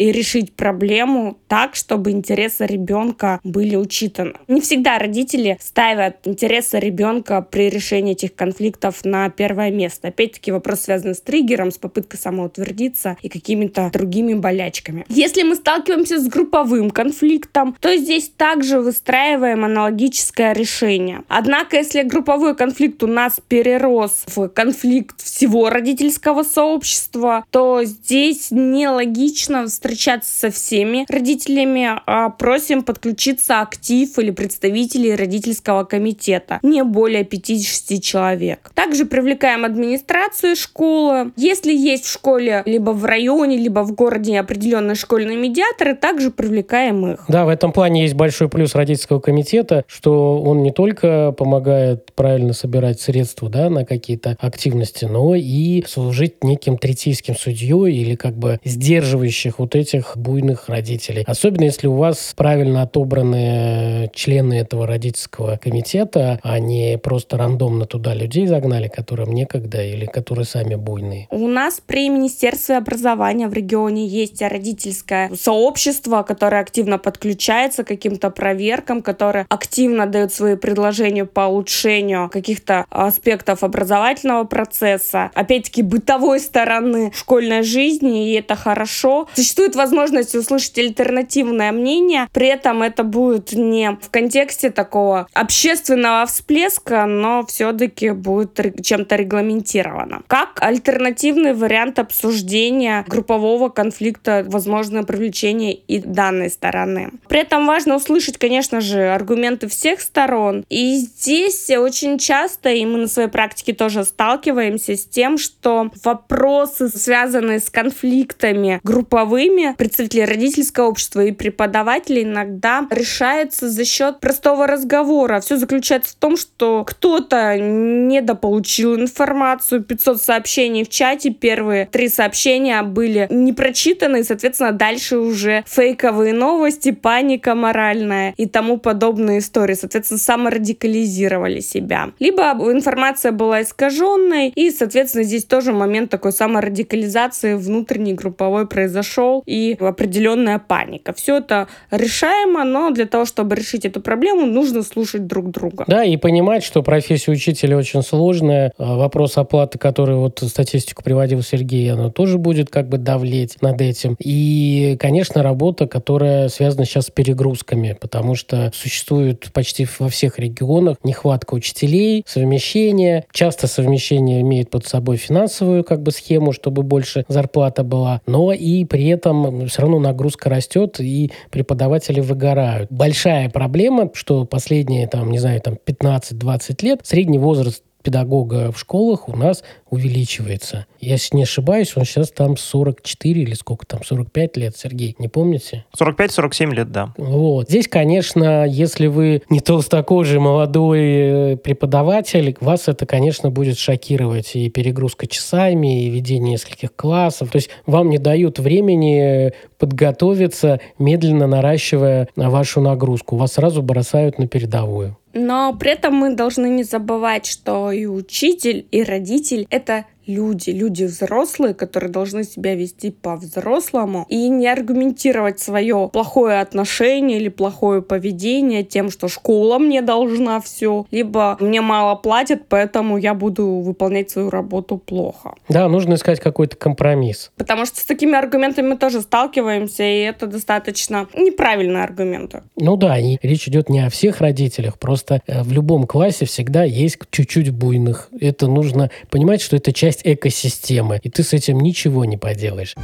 и 0.00 0.12
решить 0.12 0.54
проблему 0.54 1.36
так, 1.46 1.74
чтобы 1.74 2.10
интересы 2.10 2.64
ребенка 2.64 3.38
были 3.44 3.76
учитаны. 3.76 4.32
Не 4.48 4.62
всегда 4.62 4.98
родители 4.98 5.58
ставят 5.60 6.26
интересы 6.26 6.78
ребенка 6.78 7.42
при 7.42 7.68
решении 7.68 8.12
этих 8.12 8.34
конфликтов 8.34 9.04
на 9.04 9.28
первое 9.28 9.70
место. 9.70 10.08
Опять-таки 10.08 10.52
вопрос 10.52 10.80
связан 10.80 11.14
с 11.14 11.20
триггером, 11.20 11.70
с 11.70 11.76
попыткой 11.76 12.18
самоутвердиться 12.18 13.18
и 13.20 13.28
какими-то 13.28 13.90
другими 13.92 14.32
болячками. 14.32 15.04
Если 15.10 15.42
мы 15.42 15.54
сталкиваемся 15.54 16.18
с 16.18 16.28
групповым 16.28 16.90
конфликтом, 16.90 17.76
то 17.78 17.94
здесь 17.94 18.32
также 18.34 18.80
выстраиваем 18.80 19.66
аналогическое 19.66 20.54
решение. 20.54 21.24
Однако, 21.28 21.76
если 21.76 22.04
групповой 22.04 22.56
конфликт 22.56 23.02
у 23.02 23.06
нас 23.06 23.38
перерос 23.48 24.24
в 24.34 24.48
конфликт 24.48 25.20
всего 25.20 25.68
родительского 25.68 26.42
сообщества, 26.42 27.44
то 27.50 27.84
здесь 27.84 28.50
нелогично 28.50 29.64
встречаться 29.90 30.32
со 30.32 30.50
всеми 30.50 31.04
родителями, 31.08 31.88
а 32.06 32.30
просим 32.30 32.82
подключиться 32.82 33.60
актив 33.60 34.16
или 34.20 34.30
представителей 34.30 35.16
родительского 35.16 35.82
комитета, 35.82 36.60
не 36.62 36.84
более 36.84 37.24
50 37.24 38.00
человек. 38.00 38.70
Также 38.74 39.04
привлекаем 39.04 39.64
администрацию 39.64 40.54
школы. 40.54 41.32
Если 41.36 41.74
есть 41.74 42.04
в 42.04 42.12
школе 42.12 42.62
либо 42.66 42.90
в 42.90 43.04
районе, 43.04 43.56
либо 43.56 43.80
в 43.80 43.92
городе 43.92 44.38
определенные 44.38 44.94
школьные 44.94 45.36
медиаторы, 45.36 45.96
также 45.96 46.30
привлекаем 46.30 47.14
их. 47.14 47.24
Да, 47.26 47.44
в 47.44 47.48
этом 47.48 47.72
плане 47.72 48.02
есть 48.02 48.14
большой 48.14 48.48
плюс 48.48 48.76
родительского 48.76 49.18
комитета, 49.18 49.84
что 49.88 50.40
он 50.40 50.62
не 50.62 50.70
только 50.70 51.32
помогает 51.32 52.12
правильно 52.14 52.52
собирать 52.52 53.00
средства 53.00 53.48
да, 53.48 53.68
на 53.70 53.84
какие-то 53.84 54.36
активности, 54.38 55.06
но 55.06 55.34
и 55.34 55.82
служить 55.88 56.44
неким 56.44 56.78
третейским 56.78 57.34
судьей 57.34 57.92
или 57.92 58.14
как 58.14 58.36
бы 58.36 58.60
сдерживающих 58.64 59.58
вот 59.58 59.74
этих 59.80 60.16
буйных 60.16 60.68
родителей. 60.68 61.24
Особенно 61.26 61.64
если 61.64 61.86
у 61.86 61.96
вас 61.96 62.32
правильно 62.36 62.82
отобраны 62.82 64.10
члены 64.14 64.54
этого 64.54 64.86
родительского 64.86 65.56
комитета, 65.56 66.38
а 66.42 66.58
не 66.58 66.98
просто 66.98 67.36
рандомно 67.36 67.86
туда 67.86 68.14
людей 68.14 68.46
загнали, 68.46 68.88
которым 68.88 69.32
некогда 69.32 69.82
или 69.82 70.06
которые 70.06 70.44
сами 70.44 70.74
буйные. 70.74 71.26
У 71.30 71.46
нас 71.48 71.80
при 71.84 72.08
Министерстве 72.08 72.76
образования 72.76 73.48
в 73.48 73.52
регионе 73.52 74.06
есть 74.06 74.42
родительское 74.42 75.30
сообщество, 75.34 76.22
которое 76.22 76.60
активно 76.60 76.98
подключается 76.98 77.84
к 77.84 77.88
каким-то 77.88 78.30
проверкам, 78.30 79.02
которое 79.02 79.46
активно 79.48 80.06
дает 80.06 80.32
свои 80.32 80.56
предложения 80.56 81.24
по 81.24 81.42
улучшению 81.42 82.28
каких-то 82.30 82.86
аспектов 82.90 83.62
образовательного 83.62 84.44
процесса, 84.44 85.30
опять-таки 85.34 85.82
бытовой 85.82 86.40
стороны 86.40 87.12
школьной 87.14 87.62
жизни, 87.62 88.30
и 88.30 88.34
это 88.34 88.54
хорошо. 88.54 89.28
Существует 89.34 89.59
возможность 89.68 90.34
услышать 90.34 90.78
альтернативное 90.78 91.72
мнение, 91.72 92.28
при 92.32 92.48
этом 92.48 92.82
это 92.82 93.04
будет 93.04 93.52
не 93.52 93.98
в 94.00 94.10
контексте 94.10 94.70
такого 94.70 95.26
общественного 95.32 96.26
всплеска, 96.26 97.06
но 97.06 97.44
все-таки 97.46 98.10
будет 98.10 98.58
чем-то 98.84 99.16
регламентировано. 99.16 100.22
Как 100.26 100.58
альтернативный 100.60 101.54
вариант 101.54 101.98
обсуждения 101.98 103.04
группового 103.08 103.68
конфликта, 103.68 104.44
возможное 104.46 105.02
привлечение 105.02 105.74
и 105.74 105.98
данной 105.98 106.50
стороны. 106.50 107.10
При 107.28 107.40
этом 107.40 107.66
важно 107.66 107.96
услышать, 107.96 108.38
конечно 108.38 108.80
же, 108.80 109.08
аргументы 109.12 109.68
всех 109.68 110.00
сторон. 110.00 110.64
И 110.68 110.96
здесь 110.96 111.70
очень 111.70 112.18
часто, 112.18 112.70
и 112.70 112.84
мы 112.84 112.98
на 112.98 113.08
своей 113.08 113.28
практике 113.28 113.72
тоже 113.72 114.04
сталкиваемся 114.04 114.96
с 114.96 115.04
тем, 115.04 115.38
что 115.38 115.90
вопросы, 116.04 116.88
связанные 116.88 117.60
с 117.60 117.70
конфликтами 117.70 118.80
групповыми, 118.82 119.49
представители 119.76 120.22
родительского 120.22 120.86
общества 120.86 121.24
и 121.24 121.32
преподавателей 121.32 122.22
иногда 122.22 122.86
решаются 122.90 123.68
за 123.68 123.84
счет 123.84 124.20
простого 124.20 124.66
разговора. 124.66 125.40
Все 125.40 125.56
заключается 125.56 126.12
в 126.12 126.16
том, 126.16 126.36
что 126.36 126.84
кто-то 126.84 127.56
недополучил 127.58 128.96
информацию, 128.96 129.82
500 129.82 130.22
сообщений 130.22 130.84
в 130.84 130.88
чате, 130.88 131.30
первые 131.30 131.86
три 131.86 132.08
сообщения 132.08 132.82
были 132.82 133.26
не 133.30 133.52
прочитаны, 133.52 134.20
и, 134.20 134.22
соответственно, 134.22 134.72
дальше 134.72 135.18
уже 135.18 135.64
фейковые 135.66 136.32
новости, 136.32 136.92
паника 136.92 137.54
моральная 137.54 138.34
и 138.36 138.46
тому 138.46 138.78
подобные 138.78 139.38
истории. 139.38 139.74
Соответственно, 139.74 140.18
саморадикализировали 140.18 141.60
себя. 141.60 142.10
Либо 142.18 142.42
информация 142.72 143.32
была 143.32 143.62
искаженной, 143.62 144.48
и, 144.48 144.70
соответственно, 144.70 145.24
здесь 145.24 145.44
тоже 145.44 145.72
момент 145.72 146.10
такой 146.10 146.32
саморадикализации 146.32 147.54
внутренней 147.54 148.14
групповой 148.14 148.66
произошел, 148.66 149.39
и 149.46 149.76
определенная 149.80 150.58
паника. 150.58 151.12
Все 151.12 151.38
это 151.38 151.68
решаемо, 151.90 152.64
но 152.64 152.90
для 152.90 153.06
того, 153.06 153.24
чтобы 153.24 153.56
решить 153.56 153.84
эту 153.84 154.00
проблему, 154.00 154.46
нужно 154.46 154.82
слушать 154.82 155.26
друг 155.26 155.50
друга. 155.50 155.84
Да, 155.86 156.04
и 156.04 156.16
понимать, 156.16 156.62
что 156.62 156.82
профессия 156.82 157.32
учителя 157.32 157.76
очень 157.76 158.02
сложная. 158.02 158.72
А 158.78 158.96
вопрос 158.96 159.36
оплаты, 159.36 159.78
который 159.78 160.16
вот 160.16 160.42
статистику 160.46 161.02
приводил 161.02 161.42
Сергей, 161.42 161.92
она 161.92 162.10
тоже 162.10 162.38
будет 162.38 162.70
как 162.70 162.88
бы 162.88 162.98
давлеть 162.98 163.60
над 163.62 163.80
этим. 163.80 164.16
И, 164.18 164.96
конечно, 165.00 165.42
работа, 165.42 165.86
которая 165.86 166.48
связана 166.48 166.84
сейчас 166.84 167.06
с 167.06 167.10
перегрузками, 167.10 167.96
потому 168.00 168.34
что 168.34 168.70
существует 168.74 169.50
почти 169.52 169.86
во 169.98 170.08
всех 170.08 170.38
регионах 170.38 170.98
нехватка 171.04 171.54
учителей, 171.54 172.24
совмещение. 172.26 173.24
Часто 173.32 173.66
совмещение 173.66 174.40
имеет 174.40 174.70
под 174.70 174.86
собой 174.86 175.16
финансовую 175.16 175.84
как 175.84 176.02
бы 176.02 176.10
схему, 176.10 176.52
чтобы 176.52 176.82
больше 176.82 177.24
зарплата 177.28 177.82
была, 177.82 178.20
но 178.26 178.52
и 178.52 178.84
при 178.84 179.08
этом 179.08 179.29
все 179.66 179.82
равно 179.82 179.98
нагрузка 179.98 180.48
растет, 180.48 181.00
и 181.00 181.32
преподаватели 181.50 182.20
выгорают. 182.20 182.90
Большая 182.90 183.48
проблема, 183.50 184.10
что 184.14 184.44
последние, 184.44 185.06
там, 185.06 185.30
не 185.30 185.38
знаю, 185.38 185.60
там 185.60 185.76
15-20 185.84 186.84
лет 186.84 187.00
средний 187.04 187.38
возраст 187.38 187.82
педагога 188.02 188.72
в 188.72 188.78
школах 188.78 189.28
у 189.28 189.36
нас 189.36 189.62
увеличивается. 189.88 190.86
Если 191.00 191.36
не 191.36 191.42
ошибаюсь, 191.42 191.96
он 191.96 192.04
сейчас 192.04 192.30
там 192.30 192.56
44 192.56 193.42
или 193.42 193.54
сколько 193.54 193.86
там, 193.86 194.04
45 194.04 194.56
лет, 194.56 194.76
Сергей, 194.76 195.16
не 195.18 195.28
помните? 195.28 195.84
45-47 195.98 196.74
лет, 196.74 196.92
да. 196.92 197.12
Вот. 197.16 197.68
Здесь, 197.68 197.88
конечно, 197.88 198.66
если 198.66 199.06
вы 199.06 199.42
не 199.48 199.60
толстокожий 199.60 200.38
молодой 200.38 201.00
э, 201.00 201.56
преподаватель, 201.56 202.56
вас 202.60 202.88
это, 202.88 203.06
конечно, 203.06 203.50
будет 203.50 203.78
шокировать. 203.78 204.54
И 204.54 204.68
перегрузка 204.70 205.26
часами, 205.26 206.04
и 206.04 206.10
ведение 206.10 206.52
нескольких 206.52 206.94
классов. 206.94 207.50
То 207.50 207.56
есть 207.56 207.70
вам 207.86 208.10
не 208.10 208.18
дают 208.18 208.58
времени 208.58 209.52
подготовиться, 209.78 210.80
медленно 210.98 211.46
наращивая 211.46 212.28
вашу 212.36 212.80
нагрузку. 212.80 213.36
Вас 213.36 213.54
сразу 213.54 213.82
бросают 213.82 214.38
на 214.38 214.46
передовую. 214.46 215.16
Но 215.32 215.74
при 215.74 215.92
этом 215.92 216.14
мы 216.14 216.34
должны 216.34 216.68
не 216.68 216.82
забывать, 216.82 217.46
что 217.46 217.92
и 217.92 218.06
учитель, 218.06 218.86
и 218.90 219.02
родитель— 219.02 219.66
это 219.70 220.06
люди, 220.34 220.70
люди 220.70 221.04
взрослые, 221.04 221.74
которые 221.74 222.10
должны 222.10 222.44
себя 222.44 222.74
вести 222.74 223.10
по-взрослому 223.10 224.26
и 224.28 224.48
не 224.48 224.68
аргументировать 224.68 225.60
свое 225.60 226.10
плохое 226.12 226.60
отношение 226.60 227.38
или 227.38 227.48
плохое 227.48 228.02
поведение 228.02 228.82
тем, 228.84 229.10
что 229.10 229.28
школа 229.28 229.78
мне 229.78 230.02
должна 230.02 230.60
все, 230.60 231.06
либо 231.10 231.56
мне 231.60 231.80
мало 231.80 232.14
платят, 232.16 232.62
поэтому 232.68 233.18
я 233.18 233.34
буду 233.34 233.66
выполнять 233.66 234.30
свою 234.30 234.50
работу 234.50 234.96
плохо. 234.96 235.54
Да, 235.68 235.88
нужно 235.88 236.14
искать 236.14 236.40
какой-то 236.40 236.76
компромисс. 236.76 237.50
Потому 237.56 237.86
что 237.86 238.00
с 238.00 238.04
такими 238.04 238.36
аргументами 238.36 238.88
мы 238.88 238.96
тоже 238.96 239.20
сталкиваемся, 239.20 240.02
и 240.02 240.20
это 240.20 240.46
достаточно 240.46 241.26
неправильные 241.34 242.04
аргументы. 242.04 242.62
Ну 242.76 242.96
да, 242.96 243.18
и 243.18 243.38
речь 243.42 243.68
идет 243.68 243.88
не 243.88 244.00
о 244.00 244.10
всех 244.10 244.40
родителях, 244.40 244.98
просто 244.98 245.42
э, 245.46 245.62
в 245.62 245.72
любом 245.72 246.06
классе 246.06 246.46
всегда 246.46 246.84
есть 246.84 247.18
чуть-чуть 247.30 247.70
буйных. 247.70 248.28
Это 248.40 248.66
нужно 248.66 249.10
понимать, 249.30 249.60
что 249.60 249.76
это 249.76 249.92
часть 249.92 250.19
часть 250.20 250.26
экосистемы, 250.26 251.20
и 251.22 251.30
ты 251.30 251.42
с 251.42 251.52
этим 251.52 251.80
ничего 251.80 252.24
не 252.24 252.36
поделаешь. 252.36 252.94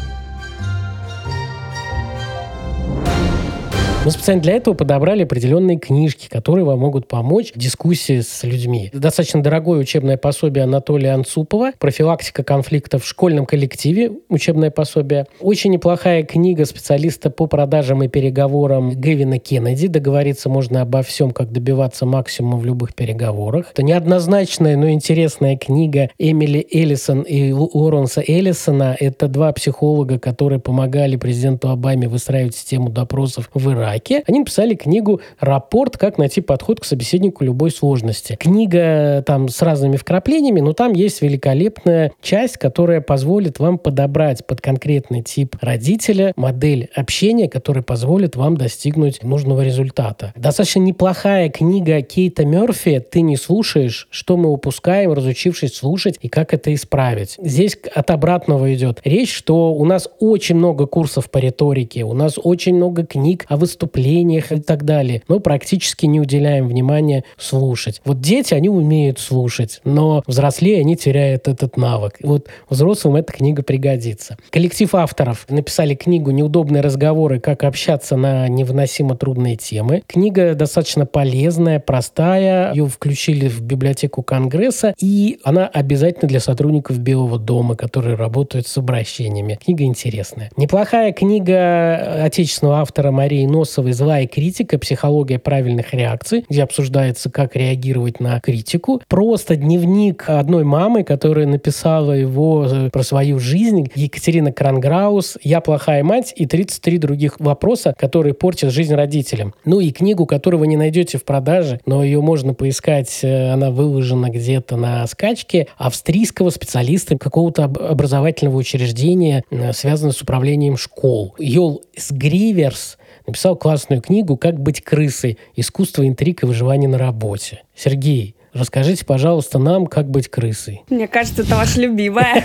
Мы 4.07 4.13
специально 4.13 4.41
для 4.41 4.53
этого 4.55 4.75
подобрали 4.75 5.25
определенные 5.25 5.81
книжки, 5.81 6.29
которые 6.29 6.65
вам 6.65 6.79
могут 6.79 7.09
помочь 7.09 7.51
в 7.53 7.59
дискуссии 7.59 8.21
с 8.21 8.45
людьми. 8.45 8.89
Достаточно 8.93 9.43
дорогое 9.43 9.81
учебное 9.81 10.17
пособие 10.17 10.63
Анатолия 10.63 11.11
Анцупова 11.11 11.73
«Профилактика 11.81 12.45
конфликтов 12.45 13.03
в 13.03 13.09
школьном 13.09 13.47
коллективе» 13.47 14.13
учебное 14.29 14.71
пособие. 14.71 15.27
Очень 15.41 15.73
неплохая 15.73 16.23
книга 16.23 16.67
специалиста 16.67 17.31
по 17.31 17.49
продажам 17.49 18.01
и 18.05 18.07
переговорам 18.07 18.93
Гевина 18.93 19.41
Кеннеди. 19.41 19.89
Договориться 19.89 20.49
можно 20.49 20.83
обо 20.83 21.03
всем, 21.03 21.33
как 21.33 21.51
добиваться 21.51 22.07
максимума 22.07 22.59
в 22.59 22.65
любых 22.65 22.95
переговорах. 22.95 23.73
Это 23.73 23.83
неоднозначная, 23.83 24.77
но 24.77 24.89
интересная 24.89 25.57
книга 25.57 26.11
Эмили 26.17 26.65
Эллисон 26.71 27.23
и 27.23 27.51
Лоренса 27.51 28.23
Эллисона. 28.25 28.97
Это 29.01 29.27
два 29.27 29.53
психолога, 29.53 30.21
которые 30.21 30.61
помогали 30.61 31.17
президенту 31.17 31.71
Обаме 31.71 32.09
выстраивать 32.09 32.55
систему 32.55 32.89
допросов 32.89 33.51
в 33.53 33.69
Иране 33.73 33.96
лайки. 33.97 34.23
Они 34.27 34.41
написали 34.41 34.75
книгу 34.75 35.21
«Рапорт. 35.41 35.97
Как 35.97 36.19
найти 36.19 36.41
подход 36.41 36.81
к 36.81 36.85
собеседнику 36.85 37.45
любой 37.45 37.71
сложности». 37.71 38.37
Книга 38.39 39.23
там 39.27 39.49
с 39.49 39.63
разными 39.63 39.97
вкраплениями, 39.97 40.61
но 40.61 40.73
там 40.73 40.93
есть 40.93 41.23
великолепная 41.23 42.13
часть, 42.21 42.59
которая 42.59 43.01
позволит 43.01 43.59
вам 43.59 43.79
подобрать 43.79 44.47
под 44.47 44.61
конкретный 44.61 45.23
тип 45.23 45.57
родителя 45.61 46.33
модель 46.37 46.89
общения, 46.95 47.49
которая 47.49 47.83
позволит 47.83 48.37
вам 48.37 48.57
достигнуть 48.57 49.23
нужного 49.23 49.63
результата. 49.63 50.33
Достаточно 50.37 50.81
неплохая 50.81 51.49
книга 51.49 52.03
Кейта 52.03 52.45
Мерфи 52.45 53.01
«Ты 53.01 53.23
не 53.23 53.37
слушаешь, 53.37 54.09
что 54.11 54.37
мы 54.37 54.51
упускаем, 54.51 55.13
разучившись 55.13 55.75
слушать 55.75 56.19
и 56.21 56.29
как 56.29 56.53
это 56.53 56.73
исправить». 56.75 57.37
Здесь 57.39 57.79
от 57.95 58.11
обратного 58.11 58.73
идет 58.75 59.01
речь, 59.05 59.33
что 59.33 59.73
у 59.73 59.85
нас 59.85 60.09
очень 60.19 60.57
много 60.57 60.87
курсов 60.87 61.31
по 61.31 61.39
риторике, 61.39 62.05
у 62.05 62.13
нас 62.13 62.35
очень 62.43 62.75
много 62.75 63.07
книг 63.07 63.47
о 63.49 63.57
выступлениях 63.87 64.53
и 64.53 64.61
так 64.61 64.85
далее, 64.85 65.23
но 65.29 65.41
практически 65.41 66.07
не 66.07 66.21
уделяем 66.21 66.69
внимания 66.69 67.25
слушать. 67.39 68.01
Вот 68.05 68.21
дети, 68.21 68.55
они 68.55 68.69
умеют 68.69 69.19
слушать, 69.19 69.81
но 69.85 70.23
взрослее 70.27 70.81
они 70.81 70.97
теряют 70.97 71.49
этот 71.49 71.77
навык. 71.77 72.17
И 72.21 72.27
вот 72.27 72.49
взрослым 72.69 73.17
эта 73.17 73.33
книга 73.33 73.63
пригодится. 73.63 74.37
Коллектив 74.51 74.93
авторов 74.95 75.47
написали 75.49 75.95
книгу 75.95 76.31
«Неудобные 76.31 76.83
разговоры. 76.83 77.41
Как 77.41 77.65
общаться 77.65 78.17
на 78.17 78.49
невыносимо 78.49 79.17
трудные 79.17 79.57
темы». 79.57 80.03
Книга 80.07 80.55
достаточно 80.55 81.07
полезная, 81.07 81.79
простая. 81.79 82.73
Ее 82.75 82.87
включили 82.87 83.49
в 83.49 83.63
библиотеку 83.63 84.23
Конгресса, 84.23 84.95
и 84.99 85.39
она 85.45 85.67
обязательно 85.67 86.29
для 86.29 86.41
сотрудников 86.41 86.99
Белого 86.99 87.39
дома, 87.39 87.77
которые 87.77 88.17
работают 88.17 88.67
с 88.67 88.77
обращениями. 88.79 89.59
Книга 89.65 89.85
интересная. 89.85 90.51
Неплохая 90.57 91.13
книга 91.13 92.25
отечественного 92.25 92.81
автора 92.81 93.11
Марии 93.11 93.47
Носовой 93.77 93.93
«Злая 93.93 94.27
критика. 94.27 94.79
Психология 94.79 95.39
правильных 95.39 95.93
реакций», 95.93 96.47
где 96.49 96.63
обсуждается, 96.63 97.29
как 97.29 97.57
реагировать 97.57 98.21
на 98.21 98.41
критику. 98.41 99.03
Просто 99.07 99.55
дневник 99.55 100.25
одной 100.29 100.65
мамы, 100.65 101.05
которая 101.05 101.47
написала 101.47 102.13
его 102.13 102.67
э, 102.67 102.91
про 102.91 103.03
свою 103.03 103.39
жизнь. 103.39 103.91
Екатерина 103.95 104.51
Кранграус 104.51 105.37
«Я 105.43 105.61
плохая 105.61 106.03
мать» 106.03 106.33
и 106.35 106.47
33 106.47 106.97
других 106.97 107.39
вопроса, 107.39 107.95
которые 107.99 108.33
портят 108.33 108.73
жизнь 108.73 108.95
родителям. 108.95 109.53
Ну 109.67 109.81
и 109.81 109.91
книгу, 109.91 110.25
которую 110.25 110.61
вы 110.61 110.69
не 110.69 110.79
найдете 110.79 111.19
в 111.19 111.25
продаже, 111.27 111.79
но 111.85 112.03
ее 112.03 112.23
можно 112.23 112.55
поискать, 112.55 113.19
э, 113.23 113.53
она 113.53 113.71
выложена 113.71 114.31
где-то 114.31 114.77
на 114.77 115.07
скачке, 115.07 115.67
австрийского 115.77 116.49
специалиста 116.49 117.19
какого-то 117.19 117.65
образовательного 117.65 118.57
учреждения, 118.57 119.45
э, 119.51 119.75
связанного 119.75 120.15
с 120.15 120.23
управлением 120.23 120.79
школ. 120.79 121.35
Йол 121.39 121.83
Сгриверс 121.95 122.97
написал 123.27 123.57
классную 123.57 124.01
книгу 124.01 124.37
«Как 124.37 124.59
быть 124.59 124.83
крысой. 124.83 125.39
Искусство 125.55 126.07
интриг 126.07 126.43
и 126.43 126.47
выживания 126.47 126.89
на 126.89 126.99
работе». 126.99 127.63
Сергей, 127.75 128.37
Расскажите, 128.57 129.05
пожалуйста, 129.05 129.59
нам, 129.59 129.87
как 129.87 130.09
быть 130.09 130.29
крысой. 130.29 130.83
Мне 130.89 131.07
кажется, 131.07 131.43
это 131.43 131.57
ваша 131.57 131.79
любимая. 131.79 132.43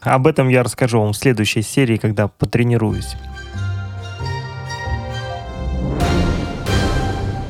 Об 0.00 0.26
этом 0.26 0.48
я 0.48 0.62
расскажу 0.62 1.00
вам 1.00 1.12
в 1.12 1.16
следующей 1.16 1.60
серии, 1.60 1.98
когда 1.98 2.28
потренируюсь. 2.28 3.14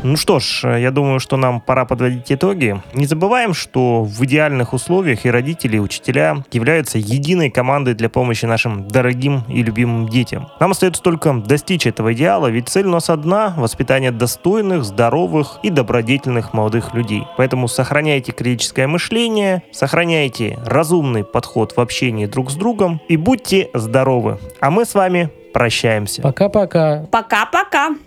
Ну 0.08 0.16
что 0.16 0.40
ж, 0.40 0.78
я 0.78 0.90
думаю, 0.90 1.20
что 1.20 1.36
нам 1.36 1.60
пора 1.60 1.84
подводить 1.84 2.32
итоги. 2.32 2.80
Не 2.94 3.04
забываем, 3.04 3.52
что 3.52 4.04
в 4.04 4.24
идеальных 4.24 4.72
условиях 4.72 5.26
и 5.26 5.30
родители, 5.30 5.76
и 5.76 5.80
учителя 5.80 6.44
являются 6.50 6.96
единой 6.96 7.50
командой 7.50 7.92
для 7.92 8.08
помощи 8.08 8.46
нашим 8.46 8.88
дорогим 8.88 9.42
и 9.48 9.62
любимым 9.62 10.08
детям. 10.08 10.48
Нам 10.60 10.70
остается 10.70 11.02
только 11.02 11.34
достичь 11.34 11.86
этого 11.86 12.14
идеала, 12.14 12.46
ведь 12.46 12.70
цель 12.70 12.86
у 12.86 12.90
нас 12.90 13.10
одна– 13.10 13.52
воспитание 13.58 14.10
достойных, 14.10 14.84
здоровых 14.84 15.58
и 15.62 15.68
добродетельных 15.68 16.54
молодых 16.54 16.94
людей. 16.94 17.24
Поэтому 17.36 17.68
сохраняйте 17.68 18.32
критическое 18.32 18.86
мышление, 18.86 19.62
сохраняйте 19.72 20.58
разумный 20.64 21.22
подход 21.22 21.76
в 21.76 21.80
общении 21.80 22.24
друг 22.24 22.50
с 22.50 22.54
другом 22.54 23.02
и 23.08 23.18
будьте 23.18 23.68
здоровы. 23.74 24.38
А 24.60 24.70
мы 24.70 24.86
с 24.86 24.94
вами 24.94 25.30
прощаемся. 25.52 26.22
Пока-пока. 26.22 27.06
Пока-пока. 27.10 27.96